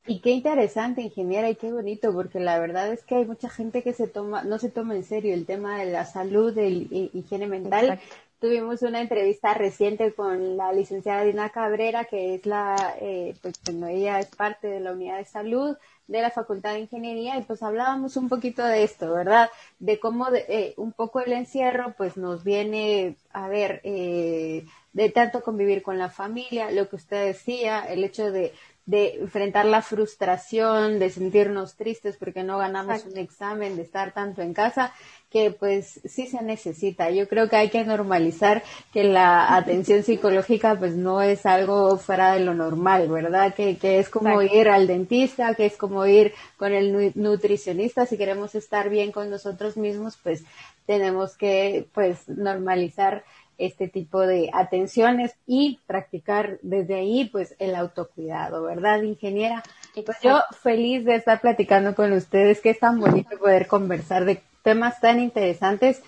Y 0.07 0.21
qué 0.21 0.31
interesante, 0.31 1.03
ingeniera, 1.03 1.51
y 1.51 1.57
qué 1.57 1.71
bonito, 1.73 2.13
porque 2.13 2.41
la 2.41 2.59
verdad 2.59 2.91
es 2.93 3.03
que 3.05 3.17
hay 3.17 3.27
mucha 3.27 3.51
gente 3.51 3.83
que 3.83 3.93
se 3.93 4.09
toma, 4.09 4.43
no 4.43 4.59
se 4.59 4.71
toma 4.71 4.97
en 4.97 5.05
serio 5.05 5.35
el 5.35 5.47
tema 5.47 5.79
de 5.79 5.91
la 5.93 6.07
salud, 6.07 6.55
de 6.55 6.69
higiene 7.13 7.47
mental. 7.47 8.01
Tuvimos 8.41 8.81
una 8.81 9.03
entrevista 9.03 9.53
reciente 9.53 10.15
con 10.15 10.57
la 10.57 10.73
licenciada 10.73 11.25
Dina 11.25 11.51
Cabrera, 11.51 12.07
que 12.07 12.35
es 12.35 12.47
la, 12.47 12.97
eh, 12.99 13.35
pues 13.43 13.61
bueno, 13.67 13.89
ella 13.89 14.19
es 14.19 14.29
parte 14.35 14.69
de 14.69 14.81
la 14.81 14.93
unidad 14.93 15.19
de 15.19 15.27
salud 15.27 15.77
de 16.07 16.23
la 16.23 16.31
Facultad 16.31 16.73
de 16.73 16.81
Ingeniería 16.81 17.37
y 17.37 17.43
pues 17.43 17.63
hablábamos 17.63 18.17
un 18.17 18.29
poquito 18.29 18.65
de 18.65 18.83
esto, 18.83 19.13
¿verdad? 19.13 19.49
De 19.79 20.01
cómo 20.01 20.27
eh, 20.35 20.75
un 20.79 20.93
poco 20.93 21.21
el 21.21 21.33
encierro 21.33 21.95
pues 21.97 22.17
nos 22.17 22.43
viene 22.43 23.17
a 23.33 23.47
ver 23.47 23.81
eh, 23.85 24.65
de 24.93 25.11
tanto 25.11 25.43
convivir 25.43 25.83
con 25.83 25.99
la 25.99 26.09
familia, 26.11 26.71
lo 26.73 26.89
que 26.89 26.97
usted 26.97 27.27
decía, 27.27 27.83
el 27.83 28.03
hecho 28.03 28.33
de 28.33 28.53
de 28.91 29.21
enfrentar 29.21 29.67
la 29.67 29.83
frustración, 29.83 30.99
de 30.99 31.11
sentirnos 31.11 31.77
tristes 31.77 32.17
porque 32.17 32.43
no 32.43 32.59
ganamos 32.59 33.05
un 33.05 33.17
examen, 33.19 33.77
de 33.77 33.83
estar 33.83 34.13
tanto 34.13 34.43
en 34.43 34.53
casa, 34.53 34.93
que 35.31 35.53
pues 35.53 36.01
sí 36.05 36.27
se 36.27 36.43
necesita. 36.43 37.09
Yo 37.11 37.29
creo 37.29 37.49
que 37.49 37.55
hay 37.55 37.71
que 37.71 37.85
normalizar 37.85 38.65
que 38.93 39.05
la 39.05 39.55
atención 39.55 40.03
psicológica 40.03 40.75
pues 40.77 40.97
no 40.97 41.23
es 41.23 41.47
algo 41.47 41.99
fuera 41.99 42.33
de 42.33 42.41
lo 42.41 42.53
normal, 42.53 43.09
¿verdad? 43.09 43.55
Que, 43.55 43.79
que 43.79 44.01
es 44.01 44.09
como 44.09 44.43
ir 44.43 44.69
al 44.69 44.89
dentista, 44.89 45.55
que 45.55 45.67
es 45.67 45.77
como 45.77 46.05
ir 46.07 46.35
con 46.57 46.73
el 46.73 47.13
nutricionista. 47.15 48.07
Si 48.07 48.19
queremos 48.19 48.57
estar 48.57 48.89
bien 48.89 49.13
con 49.13 49.31
nosotros 49.31 49.77
mismos, 49.77 50.19
pues 50.21 50.43
tenemos 50.85 51.37
que 51.37 51.87
pues 51.95 52.29
normalizar 52.29 53.23
este 53.61 53.89
tipo 53.89 54.21
de 54.21 54.51
atenciones 54.53 55.35
y 55.47 55.79
practicar 55.87 56.59
desde 56.63 56.97
ahí 56.97 57.29
pues 57.31 57.55
el 57.59 57.75
autocuidado, 57.75 58.65
¿verdad, 58.65 59.03
ingeniera? 59.03 59.63
Pues 60.05 60.19
yo 60.23 60.41
feliz 60.63 61.05
de 61.05 61.17
estar 61.17 61.41
platicando 61.41 61.95
con 61.95 62.13
ustedes, 62.13 62.61
que 62.61 62.71
es 62.71 62.79
tan 62.79 63.01
bonito 63.01 63.39
poder 63.39 63.67
conversar 63.67 64.25
de 64.25 64.43
temas 64.63 65.01
tan 65.01 65.21
interesantes 65.21 66.03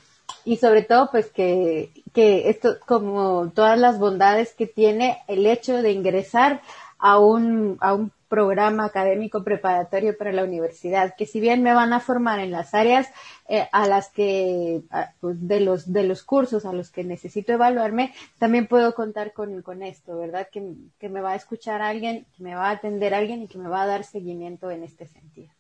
y 0.45 0.57
sobre 0.57 0.83
todo 0.83 1.11
pues 1.11 1.31
que, 1.31 1.91
que 2.12 2.49
esto 2.49 2.77
como 2.87 3.51
todas 3.55 3.79
las 3.79 3.99
bondades 3.99 4.55
que 4.55 4.67
tiene 4.67 5.19
el 5.29 5.47
hecho 5.47 5.83
de 5.83 5.93
ingresar 5.93 6.62
a 6.99 7.19
un, 7.19 7.77
a 7.81 7.95
un 7.95 8.12
programa 8.33 8.87
académico 8.87 9.45
preparatorio 9.45 10.16
para 10.16 10.33
la 10.33 10.42
universidad, 10.42 11.14
que 11.18 11.27
si 11.27 11.38
bien 11.38 11.62
me 11.62 11.75
van 11.75 11.92
a 11.92 12.01
formar 12.01 12.38
en 12.38 12.51
las 12.51 12.73
áreas 12.73 13.07
eh, 13.47 13.68
a 13.73 13.87
las 13.87 14.09
que, 14.09 14.81
pues, 15.21 15.47
de 15.47 15.61
los, 15.61 15.92
de 15.92 16.05
los 16.05 16.23
cursos 16.23 16.64
a 16.64 16.73
los 16.73 16.88
que 16.90 17.05
necesito 17.05 17.53
evaluarme, 17.53 18.14
también 18.38 18.68
puedo 18.68 18.95
contar 18.95 19.35
con, 19.35 19.61
con 19.61 19.83
esto, 19.83 20.16
¿verdad? 20.16 20.49
Que, 20.51 20.62
que 20.99 21.11
me 21.11 21.21
va 21.21 21.33
a 21.33 21.37
escuchar 21.37 21.83
alguien, 21.83 22.25
que 22.35 22.42
me 22.42 22.55
va 22.55 22.68
a 22.68 22.71
atender 22.71 23.12
alguien 23.12 23.42
y 23.42 23.49
que 23.49 23.59
me 23.59 23.68
va 23.68 23.83
a 23.83 23.87
dar 23.87 24.03
seguimiento 24.03 24.71
en 24.71 24.83
este 24.83 25.07
sentido. 25.07 25.53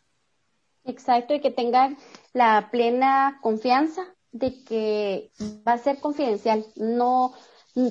Exacto, 0.86 1.34
y 1.34 1.40
que 1.40 1.50
tengan 1.50 1.98
la 2.32 2.70
plena 2.70 3.38
confianza 3.42 4.02
de 4.30 4.64
que 4.64 5.30
va 5.68 5.74
a 5.74 5.78
ser 5.78 6.00
confidencial, 6.00 6.64
no 6.76 7.34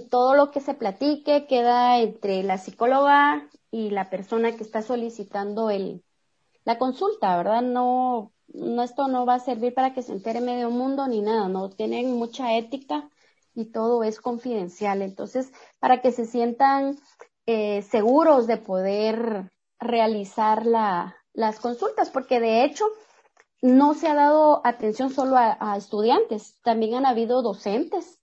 todo 0.09 0.33
lo 0.33 0.49
que 0.49 0.59
se 0.59 0.73
platique 0.73 1.45
queda 1.45 1.99
entre 1.99 2.41
la 2.41 2.57
psicóloga 2.57 3.47
y 3.71 3.89
la 3.89 4.09
persona 4.09 4.55
que 4.55 4.63
está 4.63 4.81
solicitando 4.81 5.69
el, 5.69 6.03
la 6.65 6.77
consulta, 6.77 7.35
¿verdad? 7.37 7.61
No, 7.61 8.33
no, 8.49 8.83
esto 8.83 9.07
no 9.07 9.25
va 9.25 9.35
a 9.35 9.39
servir 9.39 9.73
para 9.73 9.93
que 9.93 10.03
se 10.03 10.11
entere 10.11 10.41
medio 10.41 10.69
mundo 10.69 11.07
ni 11.07 11.21
nada, 11.21 11.47
no 11.47 11.69
tienen 11.69 12.13
mucha 12.13 12.57
ética 12.57 13.09
y 13.55 13.71
todo 13.71 14.03
es 14.03 14.19
confidencial. 14.19 15.01
Entonces, 15.01 15.51
para 15.79 16.01
que 16.01 16.11
se 16.11 16.25
sientan 16.25 16.99
eh, 17.45 17.81
seguros 17.83 18.45
de 18.45 18.57
poder 18.57 19.51
realizar 19.79 20.65
la, 20.65 21.15
las 21.33 21.59
consultas, 21.59 22.09
porque 22.09 22.39
de 22.39 22.65
hecho 22.65 22.85
no 23.61 23.93
se 23.93 24.07
ha 24.07 24.15
dado 24.15 24.61
atención 24.65 25.11
solo 25.11 25.37
a 25.37 25.77
estudiantes, 25.77 26.59
también 26.63 26.95
han 26.95 27.05
habido 27.05 27.41
docentes 27.41 28.19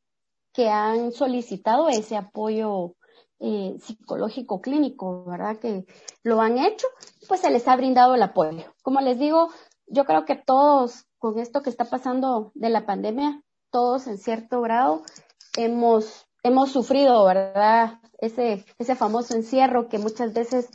que 0.52 0.68
han 0.68 1.12
solicitado 1.12 1.88
ese 1.88 2.16
apoyo 2.16 2.96
eh, 3.40 3.76
psicológico 3.80 4.60
clínico, 4.60 5.24
¿verdad? 5.24 5.58
Que 5.58 5.86
lo 6.22 6.40
han 6.40 6.58
hecho, 6.58 6.86
pues 7.28 7.40
se 7.40 7.50
les 7.50 7.68
ha 7.68 7.76
brindado 7.76 8.14
el 8.14 8.22
apoyo. 8.22 8.74
Como 8.82 9.00
les 9.00 9.18
digo, 9.18 9.50
yo 9.86 10.04
creo 10.04 10.24
que 10.24 10.36
todos, 10.36 11.06
con 11.18 11.38
esto 11.38 11.62
que 11.62 11.70
está 11.70 11.84
pasando 11.84 12.50
de 12.54 12.68
la 12.68 12.84
pandemia, 12.84 13.42
todos 13.70 14.06
en 14.06 14.18
cierto 14.18 14.60
grado 14.60 15.02
hemos, 15.56 16.26
hemos 16.42 16.72
sufrido, 16.72 17.24
¿verdad? 17.24 18.00
Ese, 18.18 18.64
ese 18.78 18.96
famoso 18.96 19.34
encierro 19.34 19.88
que 19.88 19.98
muchas 19.98 20.32
veces 20.32 20.68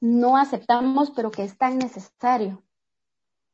no 0.00 0.36
aceptamos, 0.36 1.10
pero 1.10 1.30
que 1.30 1.44
es 1.44 1.56
tan 1.56 1.78
necesario, 1.78 2.62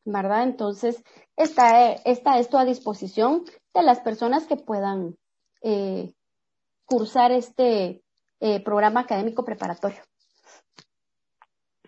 ¿verdad? 0.04 0.42
Entonces, 0.44 1.02
está, 1.36 1.92
está 1.92 2.38
esto 2.38 2.58
a 2.58 2.64
disposición 2.64 3.44
de 3.74 3.82
las 3.82 4.00
personas 4.00 4.46
que 4.46 4.56
puedan 4.56 5.16
eh, 5.62 6.14
cursar 6.84 7.32
este 7.32 8.02
eh, 8.40 8.60
programa 8.60 9.00
académico 9.00 9.44
preparatorio. 9.44 9.98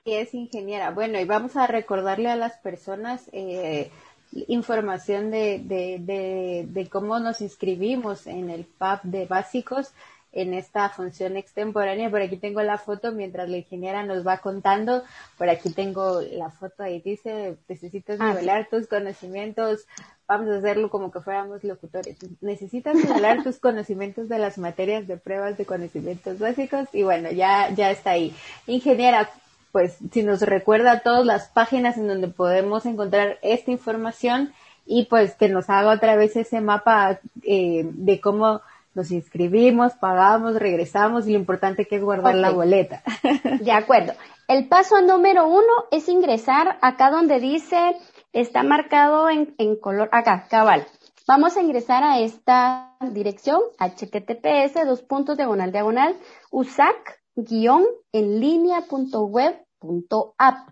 Es 0.04 0.32
ingeniera. 0.32 0.90
Bueno, 0.90 1.18
y 1.20 1.24
vamos 1.24 1.56
a 1.56 1.66
recordarle 1.66 2.30
a 2.30 2.36
las 2.36 2.56
personas 2.58 3.28
eh, 3.32 3.90
información 4.32 5.30
de, 5.30 5.60
de, 5.64 6.66
de, 6.68 6.88
cómo 6.88 7.18
nos 7.18 7.40
inscribimos 7.40 8.26
en 8.26 8.50
el 8.50 8.64
PAP 8.64 9.04
de 9.04 9.26
básicos 9.26 9.92
en 10.32 10.54
esta 10.54 10.88
función 10.90 11.36
extemporánea. 11.36 12.10
Por 12.10 12.20
aquí 12.20 12.36
tengo 12.36 12.62
la 12.62 12.78
foto 12.78 13.12
mientras 13.12 13.48
la 13.48 13.56
ingeniera 13.56 14.04
nos 14.04 14.26
va 14.26 14.38
contando. 14.38 15.02
Por 15.36 15.48
aquí 15.48 15.70
tengo 15.70 16.20
la 16.20 16.50
foto 16.50 16.82
ahí 16.82 17.00
dice, 17.00 17.56
necesitas 17.68 18.20
ah, 18.20 18.28
nivelar 18.28 18.68
tus 18.68 18.86
conocimientos. 18.86 19.86
Vamos 20.28 20.48
a 20.50 20.58
hacerlo 20.58 20.90
como 20.90 21.10
que 21.10 21.20
fuéramos 21.20 21.64
locutores. 21.64 22.18
Necesitas 22.42 22.94
nivelar 22.94 23.42
tus 23.44 23.58
conocimientos 23.58 24.28
de 24.28 24.38
las 24.38 24.58
materias 24.58 25.08
de 25.08 25.16
pruebas 25.16 25.56
de 25.56 25.64
conocimientos 25.64 26.38
básicos. 26.38 26.86
Y 26.92 27.02
bueno, 27.02 27.30
ya, 27.30 27.70
ya 27.70 27.90
está 27.90 28.10
ahí. 28.10 28.34
Ingeniera, 28.66 29.30
pues 29.72 29.96
si 30.12 30.22
nos 30.22 30.42
recuerda 30.42 31.00
todas 31.00 31.24
las 31.24 31.48
páginas 31.48 31.96
en 31.96 32.08
donde 32.08 32.28
podemos 32.28 32.84
encontrar 32.84 33.38
esta 33.40 33.70
información 33.70 34.52
y 34.84 35.06
pues 35.06 35.34
que 35.34 35.48
nos 35.48 35.70
haga 35.70 35.92
otra 35.92 36.16
vez 36.16 36.36
ese 36.36 36.60
mapa 36.60 37.20
eh, 37.42 37.88
de 37.90 38.20
cómo 38.20 38.60
nos 38.94 39.10
inscribimos, 39.10 39.92
pagamos, 39.94 40.56
regresamos 40.56 41.26
y 41.26 41.32
lo 41.32 41.38
importante 41.38 41.86
que 41.86 41.96
es 41.96 42.02
guardar 42.02 42.34
la 42.34 42.50
boleta. 42.50 43.02
De 43.60 43.72
acuerdo. 43.72 44.12
El 44.48 44.66
paso 44.66 45.00
número 45.02 45.46
uno 45.46 45.72
es 45.90 46.08
ingresar 46.08 46.78
acá 46.80 47.10
donde 47.10 47.38
dice, 47.38 47.96
está 48.32 48.62
marcado 48.62 49.28
en, 49.28 49.76
color, 49.76 50.08
acá, 50.12 50.46
cabal. 50.48 50.86
Vamos 51.26 51.56
a 51.56 51.62
ingresar 51.62 52.02
a 52.04 52.20
esta 52.20 52.96
dirección, 53.12 53.60
https, 53.78 54.86
dos 54.86 55.02
puntos, 55.02 55.36
diagonal, 55.36 55.72
diagonal, 55.72 56.16
usac, 56.50 57.20
guion, 57.36 57.84
en 58.12 58.40
línea, 58.40 58.82
punto 58.88 59.24
web, 59.26 59.64
punto 59.78 60.34
app. 60.38 60.70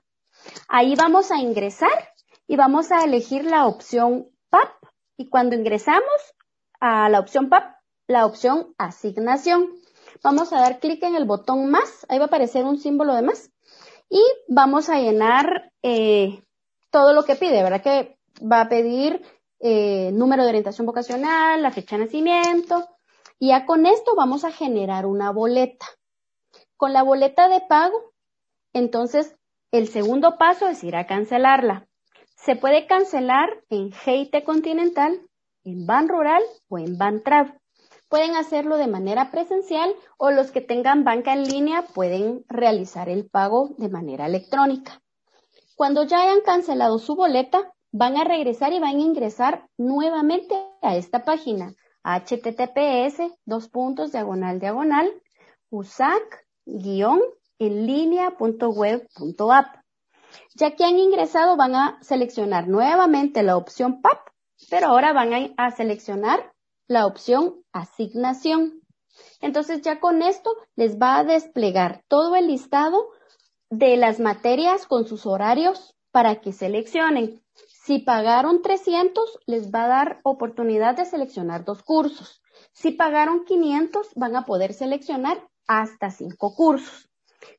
Ahí 0.68 0.94
vamos 0.96 1.30
a 1.30 1.38
ingresar 1.38 2.08
y 2.46 2.56
vamos 2.56 2.90
a 2.90 3.04
elegir 3.04 3.44
la 3.44 3.66
opción 3.66 4.28
PAP. 4.50 4.70
Y 5.18 5.28
cuando 5.28 5.56
ingresamos 5.56 6.34
a 6.80 7.08
la 7.08 7.20
opción 7.20 7.48
PAP, 7.48 7.74
la 8.06 8.24
opción 8.24 8.74
asignación. 8.78 9.68
Vamos 10.22 10.52
a 10.52 10.60
dar 10.60 10.80
clic 10.80 11.02
en 11.02 11.16
el 11.16 11.26
botón 11.26 11.70
más, 11.70 12.06
ahí 12.08 12.18
va 12.18 12.24
a 12.24 12.28
aparecer 12.28 12.64
un 12.64 12.78
símbolo 12.78 13.14
de 13.14 13.22
más 13.22 13.50
y 14.08 14.22
vamos 14.48 14.88
a 14.88 14.98
llenar 14.98 15.72
eh, 15.82 16.42
todo 16.90 17.12
lo 17.12 17.24
que 17.24 17.36
pide, 17.36 17.62
¿verdad? 17.62 17.82
Que 17.82 18.18
va 18.40 18.62
a 18.62 18.68
pedir 18.68 19.22
eh, 19.60 20.10
número 20.12 20.42
de 20.42 20.48
orientación 20.50 20.86
vocacional, 20.86 21.62
la 21.62 21.70
fecha 21.70 21.96
de 21.96 22.04
nacimiento 22.04 22.88
y 23.38 23.48
ya 23.48 23.66
con 23.66 23.86
esto 23.86 24.14
vamos 24.16 24.44
a 24.44 24.52
generar 24.52 25.06
una 25.06 25.30
boleta. 25.30 25.86
Con 26.76 26.92
la 26.92 27.02
boleta 27.02 27.48
de 27.48 27.60
pago, 27.60 28.12
entonces 28.72 29.36
el 29.72 29.88
segundo 29.88 30.36
paso 30.38 30.68
es 30.68 30.84
ir 30.84 30.96
a 30.96 31.06
cancelarla. 31.06 31.86
Se 32.36 32.56
puede 32.56 32.86
cancelar 32.86 33.48
en 33.70 33.92
GIT 33.92 34.44
Continental, 34.44 35.20
en 35.64 35.86
Ban 35.86 36.08
Rural 36.08 36.42
o 36.68 36.78
en 36.78 36.98
Ban 36.98 37.22
Trav 37.22 37.58
pueden 38.08 38.36
hacerlo 38.36 38.76
de 38.76 38.86
manera 38.86 39.30
presencial 39.30 39.94
o 40.16 40.30
los 40.30 40.50
que 40.50 40.60
tengan 40.60 41.04
banca 41.04 41.32
en 41.32 41.44
línea 41.44 41.82
pueden 41.82 42.44
realizar 42.48 43.08
el 43.08 43.28
pago 43.28 43.70
de 43.78 43.88
manera 43.88 44.26
electrónica. 44.26 45.02
Cuando 45.76 46.04
ya 46.04 46.22
hayan 46.22 46.40
cancelado 46.40 46.98
su 46.98 47.16
boleta, 47.16 47.70
van 47.92 48.16
a 48.16 48.24
regresar 48.24 48.72
y 48.72 48.80
van 48.80 48.96
a 48.96 49.00
ingresar 49.00 49.68
nuevamente 49.76 50.54
a 50.80 50.96
esta 50.96 51.22
página 51.22 51.74
https 52.02 53.20
dos 53.44 53.68
puntos 53.68 54.12
diagonal 54.12 54.58
diagonal 54.58 55.12
usac 55.68 56.46
guion 56.64 57.20
en 57.58 57.86
línea.web.app. 57.86 59.66
Ya 60.54 60.70
que 60.76 60.84
han 60.84 60.98
ingresado 60.98 61.56
van 61.56 61.74
a 61.74 61.98
seleccionar 62.00 62.68
nuevamente 62.68 63.42
la 63.42 63.58
opción 63.58 64.00
PAP, 64.00 64.18
pero 64.70 64.86
ahora 64.86 65.12
van 65.12 65.54
a 65.58 65.70
seleccionar 65.72 66.54
la 66.86 67.04
opción 67.04 67.62
asignación. 67.72 68.80
Entonces 69.42 69.82
ya 69.82 70.00
con 70.00 70.22
esto 70.22 70.54
les 70.74 70.98
va 70.98 71.18
a 71.18 71.24
desplegar 71.24 72.02
todo 72.08 72.34
el 72.34 72.46
listado 72.46 73.08
de 73.70 73.96
las 73.96 74.20
materias 74.20 74.86
con 74.86 75.06
sus 75.06 75.26
horarios 75.26 75.94
para 76.10 76.40
que 76.40 76.52
seleccionen. 76.52 77.42
Si 77.84 77.98
pagaron 77.98 78.62
300, 78.62 79.38
les 79.46 79.70
va 79.70 79.84
a 79.84 79.88
dar 79.88 80.20
oportunidad 80.24 80.96
de 80.96 81.04
seleccionar 81.04 81.64
dos 81.64 81.82
cursos. 81.82 82.42
Si 82.72 82.90
pagaron 82.90 83.44
500, 83.44 84.08
van 84.14 84.36
a 84.36 84.44
poder 84.44 84.72
seleccionar 84.72 85.46
hasta 85.66 86.10
cinco 86.10 86.54
cursos. 86.54 87.08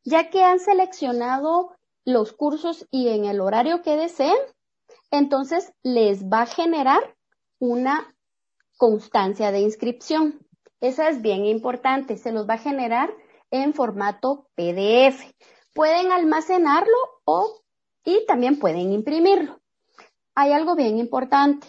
Ya 0.04 0.30
que 0.30 0.44
han 0.44 0.60
seleccionado 0.60 1.76
los 2.06 2.34
cursos 2.34 2.86
y 2.90 3.10
en 3.10 3.26
el 3.26 3.42
horario 3.42 3.82
que 3.82 3.96
deseen, 3.96 4.38
entonces 5.12 5.74
les 5.84 6.26
va 6.26 6.42
a 6.42 6.46
generar 6.46 7.16
una 7.60 8.14
constancia 8.78 9.52
de 9.52 9.60
inscripción. 9.60 10.46
Esa 10.80 11.10
es 11.10 11.22
bien 11.22 11.46
importante, 11.46 12.18
se 12.18 12.32
los 12.32 12.48
va 12.48 12.56
a 12.56 12.60
generar 12.60 13.14
en 13.52 13.74
formato 13.74 14.50
PDF. 14.56 15.34
Pueden 15.78 16.12
almacenarlo 16.12 16.98
o 17.24 17.62
y 18.04 18.26
también 18.26 18.60
pueden 18.60 18.92
imprimirlo 18.92 19.62
hay 20.38 20.54
algo 20.54 20.76
bien 20.76 21.00
importante. 21.00 21.68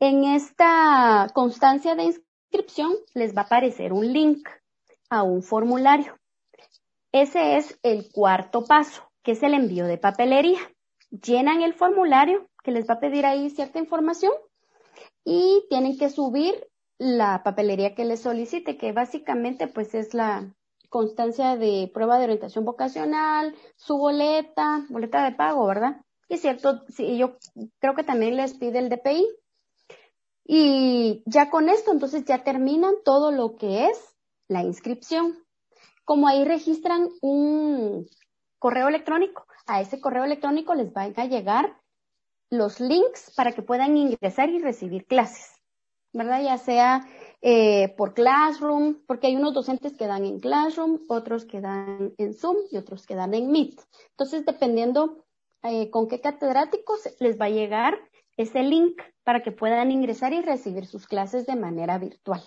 En 0.00 0.24
esta 0.24 1.30
constancia 1.34 1.94
de 1.94 2.02
inscripción 2.02 2.92
les 3.14 3.32
va 3.32 3.42
a 3.42 3.44
aparecer 3.44 3.92
un 3.92 4.12
link 4.12 4.48
a 5.08 5.22
un 5.22 5.40
formulario. 5.40 6.18
Ese 7.12 7.56
es 7.56 7.78
el 7.84 8.10
cuarto 8.10 8.64
paso, 8.64 9.08
que 9.22 9.32
es 9.32 9.42
el 9.44 9.54
envío 9.54 9.86
de 9.86 9.98
papelería. 9.98 10.58
Llenan 11.10 11.62
el 11.62 11.74
formulario 11.74 12.48
que 12.64 12.72
les 12.72 12.90
va 12.90 12.94
a 12.94 13.00
pedir 13.00 13.24
ahí 13.24 13.50
cierta 13.50 13.78
información 13.78 14.32
y 15.24 15.64
tienen 15.70 15.96
que 15.96 16.10
subir 16.10 16.66
la 16.98 17.44
papelería 17.44 17.94
que 17.94 18.04
les 18.04 18.22
solicite, 18.22 18.76
que 18.76 18.90
básicamente 18.90 19.68
pues 19.68 19.94
es 19.94 20.12
la 20.12 20.52
constancia 20.88 21.56
de 21.56 21.90
prueba 21.92 22.18
de 22.18 22.24
orientación 22.24 22.64
vocacional, 22.64 23.54
su 23.76 23.98
boleta, 23.98 24.86
boleta 24.88 25.24
de 25.24 25.36
pago, 25.36 25.66
¿verdad? 25.66 26.00
Y 26.28 26.38
cierto, 26.38 26.84
sí, 26.88 27.16
yo 27.16 27.36
creo 27.78 27.94
que 27.94 28.04
también 28.04 28.36
les 28.36 28.54
pide 28.54 28.78
el 28.78 28.88
DPI. 28.88 29.26
Y 30.44 31.22
ya 31.26 31.50
con 31.50 31.68
esto, 31.68 31.92
entonces 31.92 32.24
ya 32.24 32.42
terminan 32.42 32.94
todo 33.04 33.30
lo 33.30 33.56
que 33.56 33.86
es 33.86 34.16
la 34.48 34.62
inscripción. 34.62 35.44
Como 36.04 36.26
ahí 36.26 36.44
registran 36.44 37.08
un 37.20 38.06
correo 38.58 38.88
electrónico, 38.88 39.46
a 39.66 39.80
ese 39.80 40.00
correo 40.00 40.24
electrónico 40.24 40.74
les 40.74 40.92
van 40.92 41.12
a 41.16 41.26
llegar 41.26 41.78
los 42.50 42.80
links 42.80 43.32
para 43.36 43.52
que 43.52 43.62
puedan 43.62 43.96
ingresar 43.96 44.48
y 44.48 44.58
recibir 44.58 45.06
clases, 45.06 45.52
¿verdad? 46.12 46.42
Ya 46.42 46.56
sea 46.56 47.06
eh, 47.40 47.94
por 47.96 48.14
Classroom, 48.14 49.02
porque 49.06 49.28
hay 49.28 49.36
unos 49.36 49.54
docentes 49.54 49.96
que 49.96 50.06
dan 50.06 50.24
en 50.24 50.40
Classroom, 50.40 51.00
otros 51.08 51.44
que 51.44 51.60
dan 51.60 52.14
en 52.18 52.34
Zoom 52.34 52.56
y 52.70 52.76
otros 52.76 53.06
que 53.06 53.14
dan 53.14 53.34
en 53.34 53.50
Meet. 53.50 53.80
Entonces, 54.10 54.44
dependiendo 54.44 55.24
eh, 55.62 55.90
con 55.90 56.08
qué 56.08 56.20
catedráticos 56.20 57.08
les 57.20 57.40
va 57.40 57.46
a 57.46 57.50
llegar 57.50 57.98
ese 58.36 58.62
link 58.62 59.00
para 59.24 59.42
que 59.42 59.52
puedan 59.52 59.90
ingresar 59.90 60.32
y 60.32 60.40
recibir 60.40 60.86
sus 60.86 61.06
clases 61.06 61.46
de 61.46 61.56
manera 61.56 61.98
virtual. 61.98 62.42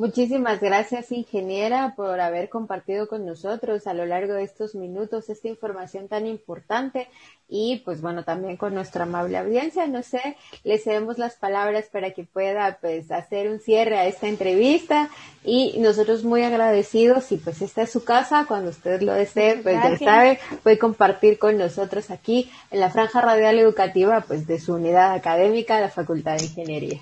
Muchísimas 0.00 0.62
gracias, 0.62 1.12
ingeniera, 1.12 1.92
por 1.94 2.20
haber 2.20 2.48
compartido 2.48 3.06
con 3.06 3.26
nosotros 3.26 3.86
a 3.86 3.92
lo 3.92 4.06
largo 4.06 4.32
de 4.32 4.44
estos 4.44 4.74
minutos 4.74 5.28
esta 5.28 5.48
información 5.48 6.08
tan 6.08 6.26
importante 6.26 7.08
y 7.50 7.82
pues 7.84 8.00
bueno, 8.00 8.24
también 8.24 8.56
con 8.56 8.72
nuestra 8.72 9.02
amable 9.02 9.36
audiencia. 9.36 9.86
No 9.88 10.02
sé, 10.02 10.38
le 10.64 10.78
cedemos 10.78 11.18
las 11.18 11.36
palabras 11.36 11.90
para 11.92 12.12
que 12.12 12.24
pueda 12.24 12.78
pues 12.80 13.10
hacer 13.10 13.50
un 13.50 13.60
cierre 13.60 13.98
a 13.98 14.06
esta 14.06 14.26
entrevista 14.26 15.10
y 15.44 15.78
nosotros 15.80 16.24
muy 16.24 16.44
agradecidos 16.44 17.30
y 17.32 17.36
pues 17.36 17.60
esta 17.60 17.82
es 17.82 17.90
su 17.90 18.02
casa, 18.02 18.46
cuando 18.48 18.70
usted 18.70 19.02
lo 19.02 19.12
desee, 19.12 19.58
pues 19.62 19.76
ya 19.82 19.98
sabe, 19.98 20.38
puede 20.62 20.78
compartir 20.78 21.38
con 21.38 21.58
nosotros 21.58 22.10
aquí 22.10 22.50
en 22.70 22.80
la 22.80 22.88
franja 22.88 23.20
radial 23.20 23.58
educativa 23.58 24.22
pues 24.22 24.46
de 24.46 24.60
su 24.60 24.76
unidad 24.76 25.12
académica 25.12 25.78
la 25.78 25.90
Facultad 25.90 26.38
de 26.38 26.44
Ingeniería. 26.44 27.00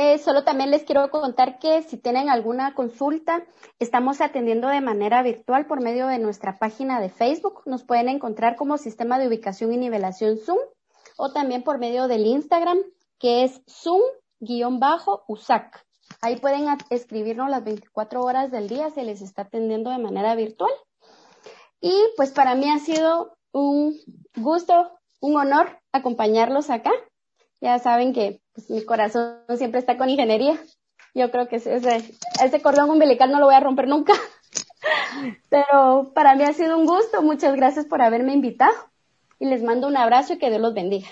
Eh, 0.00 0.18
solo 0.18 0.44
también 0.44 0.70
les 0.70 0.84
quiero 0.84 1.10
contar 1.10 1.58
que 1.58 1.82
si 1.82 1.96
tienen 1.96 2.30
alguna 2.30 2.72
consulta, 2.72 3.44
estamos 3.80 4.20
atendiendo 4.20 4.68
de 4.68 4.80
manera 4.80 5.24
virtual 5.24 5.66
por 5.66 5.82
medio 5.82 6.06
de 6.06 6.20
nuestra 6.20 6.56
página 6.56 7.00
de 7.00 7.08
Facebook. 7.08 7.62
Nos 7.66 7.82
pueden 7.82 8.08
encontrar 8.08 8.54
como 8.54 8.78
Sistema 8.78 9.18
de 9.18 9.26
Ubicación 9.26 9.72
y 9.72 9.76
Nivelación 9.76 10.38
Zoom 10.38 10.60
o 11.16 11.32
también 11.32 11.64
por 11.64 11.78
medio 11.78 12.06
del 12.06 12.26
Instagram, 12.26 12.78
que 13.18 13.42
es 13.42 13.60
Zoom-USAC. 13.66 14.64
Ahí 16.20 16.36
pueden 16.36 16.68
escribirnos 16.90 17.50
las 17.50 17.64
24 17.64 18.22
horas 18.22 18.52
del 18.52 18.68
día, 18.68 18.90
se 18.90 19.02
les 19.02 19.20
está 19.20 19.42
atendiendo 19.42 19.90
de 19.90 19.98
manera 19.98 20.36
virtual. 20.36 20.70
Y 21.80 21.92
pues 22.16 22.30
para 22.30 22.54
mí 22.54 22.70
ha 22.70 22.78
sido 22.78 23.36
un 23.50 23.98
gusto, 24.36 24.92
un 25.18 25.36
honor 25.36 25.80
acompañarlos 25.90 26.70
acá. 26.70 26.92
Ya 27.60 27.80
saben 27.80 28.12
que 28.12 28.40
mi 28.68 28.84
corazón 28.84 29.38
siempre 29.56 29.80
está 29.80 29.96
con 29.96 30.08
ingeniería. 30.08 30.58
Yo 31.14 31.30
creo 31.30 31.48
que 31.48 31.56
ese, 31.56 31.78
ese 32.42 32.62
cordón 32.62 32.90
umbilical 32.90 33.30
no 33.30 33.38
lo 33.40 33.46
voy 33.46 33.54
a 33.54 33.60
romper 33.60 33.88
nunca. 33.88 34.12
Pero 35.48 36.12
para 36.14 36.34
mí 36.34 36.44
ha 36.44 36.52
sido 36.52 36.78
un 36.78 36.86
gusto. 36.86 37.22
Muchas 37.22 37.54
gracias 37.56 37.86
por 37.86 38.02
haberme 38.02 38.32
invitado. 38.32 38.74
Y 39.38 39.46
les 39.46 39.62
mando 39.62 39.86
un 39.86 39.96
abrazo 39.96 40.34
y 40.34 40.38
que 40.38 40.50
Dios 40.50 40.60
los 40.60 40.74
bendiga. 40.74 41.08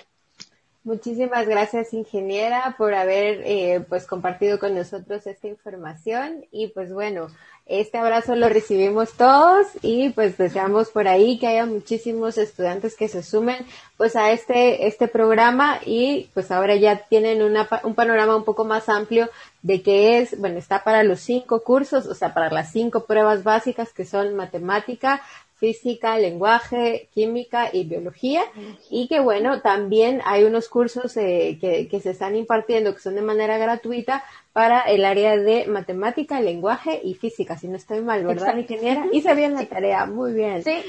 Muchísimas 0.87 1.45
gracias, 1.47 1.93
ingeniera, 1.93 2.75
por 2.77 2.93
haber 2.93 3.41
eh, 3.43 3.85
pues 3.89 4.07
compartido 4.07 4.57
con 4.57 4.73
nosotros 4.73 5.27
esta 5.27 5.47
información 5.49 6.45
y 6.49 6.67
pues 6.67 6.93
bueno, 6.93 7.27
este 7.67 7.97
abrazo 7.97 8.35
lo 8.35 8.49
recibimos 8.49 9.13
todos 9.13 9.67
y 9.81 10.09
pues 10.09 10.37
deseamos 10.37 10.89
por 10.89 11.07
ahí 11.07 11.37
que 11.37 11.47
haya 11.47 11.65
muchísimos 11.65 12.37
estudiantes 12.37 12.95
que 12.95 13.07
se 13.07 13.23
sumen 13.23 13.65
pues 13.97 14.15
a 14.15 14.31
este 14.31 14.87
este 14.87 15.07
programa 15.07 15.79
y 15.85 16.29
pues 16.33 16.51
ahora 16.51 16.75
ya 16.75 17.05
tienen 17.09 17.41
una, 17.41 17.67
un 17.83 17.95
panorama 17.95 18.35
un 18.35 18.45
poco 18.45 18.63
más 18.63 18.87
amplio 18.89 19.29
de 19.61 19.81
que 19.81 20.19
es, 20.19 20.39
bueno, 20.39 20.57
está 20.57 20.83
para 20.85 21.03
los 21.03 21.19
cinco 21.19 21.61
cursos, 21.61 22.05
o 22.05 22.15
sea, 22.15 22.33
para 22.33 22.49
las 22.49 22.71
cinco 22.71 23.05
pruebas 23.05 23.43
básicas 23.43 23.91
que 23.91 24.05
son 24.05 24.33
matemática, 24.35 25.21
física, 25.57 26.17
lenguaje, 26.17 27.09
química 27.13 27.69
y 27.73 27.83
biología. 27.83 28.43
Y 28.89 29.07
que 29.07 29.19
bueno, 29.19 29.61
también 29.61 30.21
hay 30.23 30.43
unos 30.43 30.69
cursos 30.69 31.17
eh, 31.17 31.57
que, 31.59 31.87
que, 31.87 31.99
se 31.99 32.11
están 32.11 32.35
impartiendo 32.35 32.93
que 32.93 33.01
son 33.01 33.15
de 33.15 33.23
manera 33.23 33.57
gratuita 33.57 34.23
para 34.53 34.81
el 34.81 35.05
área 35.05 35.37
de 35.37 35.67
matemática, 35.67 36.41
lenguaje 36.41 36.99
y 37.03 37.13
física, 37.13 37.57
si 37.57 37.67
no 37.67 37.75
estoy 37.75 38.01
mal, 38.01 38.25
¿verdad, 38.25 38.57
ingeniera? 38.57 39.05
Hice 39.11 39.35
bien 39.35 39.53
la 39.53 39.65
tarea, 39.65 40.05
muy 40.07 40.33
bien. 40.33 40.63
Sí. 40.63 40.81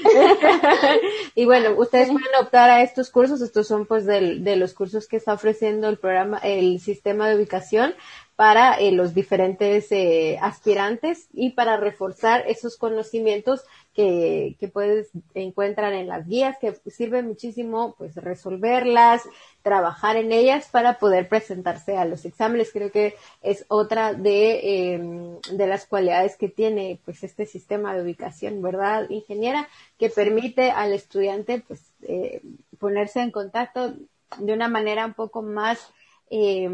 y 1.35 1.45
bueno, 1.45 1.75
ustedes 1.77 2.09
pueden 2.09 2.35
optar 2.41 2.71
a 2.71 2.81
estos 2.81 3.11
cursos, 3.11 3.41
estos 3.41 3.67
son 3.67 3.85
pues 3.85 4.05
de, 4.05 4.39
de 4.39 4.55
los 4.55 4.73
cursos 4.73 5.07
que 5.07 5.17
está 5.17 5.33
ofreciendo 5.33 5.87
el 5.87 5.97
programa, 5.97 6.39
el 6.39 6.79
sistema 6.79 7.29
de 7.29 7.35
ubicación 7.35 7.93
para 8.39 8.75
eh, 8.75 8.93
los 8.93 9.13
diferentes 9.13 9.91
eh, 9.91 10.39
aspirantes 10.41 11.27
y 11.33 11.49
para 11.49 11.75
reforzar 11.75 12.45
esos 12.47 12.77
conocimientos 12.77 13.65
que, 13.93 14.55
que 14.61 14.69
puedes 14.69 15.09
encuentrar 15.33 15.91
en 15.91 16.07
las 16.07 16.25
guías, 16.25 16.55
que 16.57 16.73
sirve 16.89 17.21
muchísimo 17.21 17.95
pues 17.97 18.15
resolverlas, 18.15 19.23
trabajar 19.61 20.15
en 20.15 20.31
ellas 20.31 20.69
para 20.71 20.99
poder 20.99 21.27
presentarse 21.27 21.97
a 21.97 22.05
los 22.05 22.23
exámenes. 22.23 22.71
Creo 22.71 22.91
que 22.91 23.15
es 23.41 23.65
otra 23.67 24.13
de, 24.13 24.93
em, 24.93 25.41
de 25.51 25.67
las 25.67 25.85
cualidades 25.85 26.37
que 26.37 26.47
tiene 26.47 26.97
pues 27.03 27.25
este 27.25 27.45
sistema 27.45 27.93
de 27.93 28.03
ubicación, 28.03 28.61
¿verdad, 28.61 29.09
ingeniera? 29.09 29.67
Que 29.97 30.09
permite 30.09 30.71
al 30.71 30.93
estudiante 30.93 31.61
pues 31.67 31.91
eh, 32.03 32.41
ponerse 32.79 33.19
en 33.19 33.31
contacto 33.31 33.95
de 34.37 34.53
una 34.53 34.69
manera 34.69 35.05
un 35.05 35.13
poco 35.13 35.41
más 35.41 35.91
eh, 36.29 36.69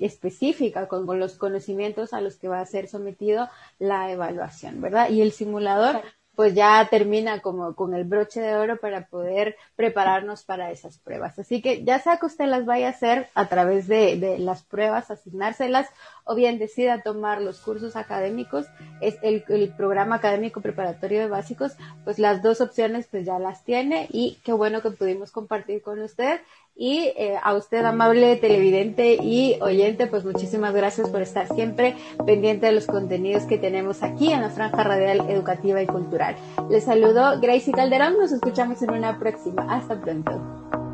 específica 0.00 0.88
con, 0.88 1.06
los 1.18 1.36
conocimientos 1.36 2.12
a 2.12 2.20
los 2.20 2.36
que 2.36 2.48
va 2.48 2.60
a 2.60 2.66
ser 2.66 2.88
sometido 2.88 3.48
la 3.78 4.10
evaluación, 4.10 4.80
¿verdad? 4.80 5.10
Y 5.10 5.22
el 5.22 5.32
simulador 5.32 6.02
pues 6.34 6.54
ya 6.54 6.86
termina 6.88 7.40
como 7.42 7.74
con 7.74 7.94
el 7.94 8.04
broche 8.04 8.40
de 8.40 8.56
oro 8.56 8.78
para 8.78 9.06
poder 9.08 9.56
prepararnos 9.76 10.42
para 10.44 10.70
esas 10.70 10.96
pruebas. 10.98 11.38
Así 11.38 11.60
que 11.60 11.84
ya 11.84 11.98
sea 11.98 12.16
que 12.16 12.26
usted 12.26 12.46
las 12.46 12.64
vaya 12.64 12.86
a 12.86 12.90
hacer 12.90 13.28
a 13.34 13.48
través 13.48 13.88
de, 13.88 14.16
de 14.16 14.38
las 14.38 14.62
pruebas, 14.62 15.10
asignárselas, 15.10 15.88
o 16.30 16.36
bien 16.36 16.60
decida 16.60 17.02
tomar 17.02 17.42
los 17.42 17.58
cursos 17.58 17.96
académicos, 17.96 18.66
es 19.00 19.18
el, 19.22 19.42
programa 19.76 20.16
académico 20.16 20.60
preparatorio 20.60 21.18
de 21.18 21.26
básicos, 21.26 21.72
pues 22.04 22.20
las 22.20 22.40
dos 22.40 22.60
opciones 22.60 23.08
pues 23.10 23.26
ya 23.26 23.40
las 23.40 23.64
tiene 23.64 24.06
y 24.12 24.38
qué 24.44 24.52
bueno 24.52 24.80
que 24.80 24.92
pudimos 24.92 25.32
compartir 25.32 25.82
con 25.82 26.00
usted 26.00 26.40
Y 26.76 27.12
eh, 27.16 27.36
a 27.42 27.54
usted, 27.54 27.84
amable 27.84 28.36
televidente 28.36 29.18
y 29.20 29.58
oyente, 29.60 30.06
pues 30.06 30.24
muchísimas 30.24 30.72
gracias 30.72 31.10
por 31.10 31.20
estar 31.20 31.52
siempre 31.52 31.96
pendiente 32.24 32.66
de 32.66 32.72
los 32.72 32.86
contenidos 32.86 33.42
que 33.42 33.58
tenemos 33.58 34.04
aquí 34.04 34.32
en 34.32 34.40
la 34.40 34.50
Franja 34.50 34.84
Radial 34.84 35.28
Educativa 35.28 35.82
y 35.82 35.86
Cultural. 35.86 36.36
Les 36.70 36.84
saludo 36.84 37.40
Gracie 37.40 37.72
Calderón, 37.72 38.18
nos 38.18 38.30
escuchamos 38.30 38.80
en 38.82 38.92
una 38.92 39.18
próxima. 39.18 39.66
Hasta 39.68 40.00
pronto. 40.00 40.89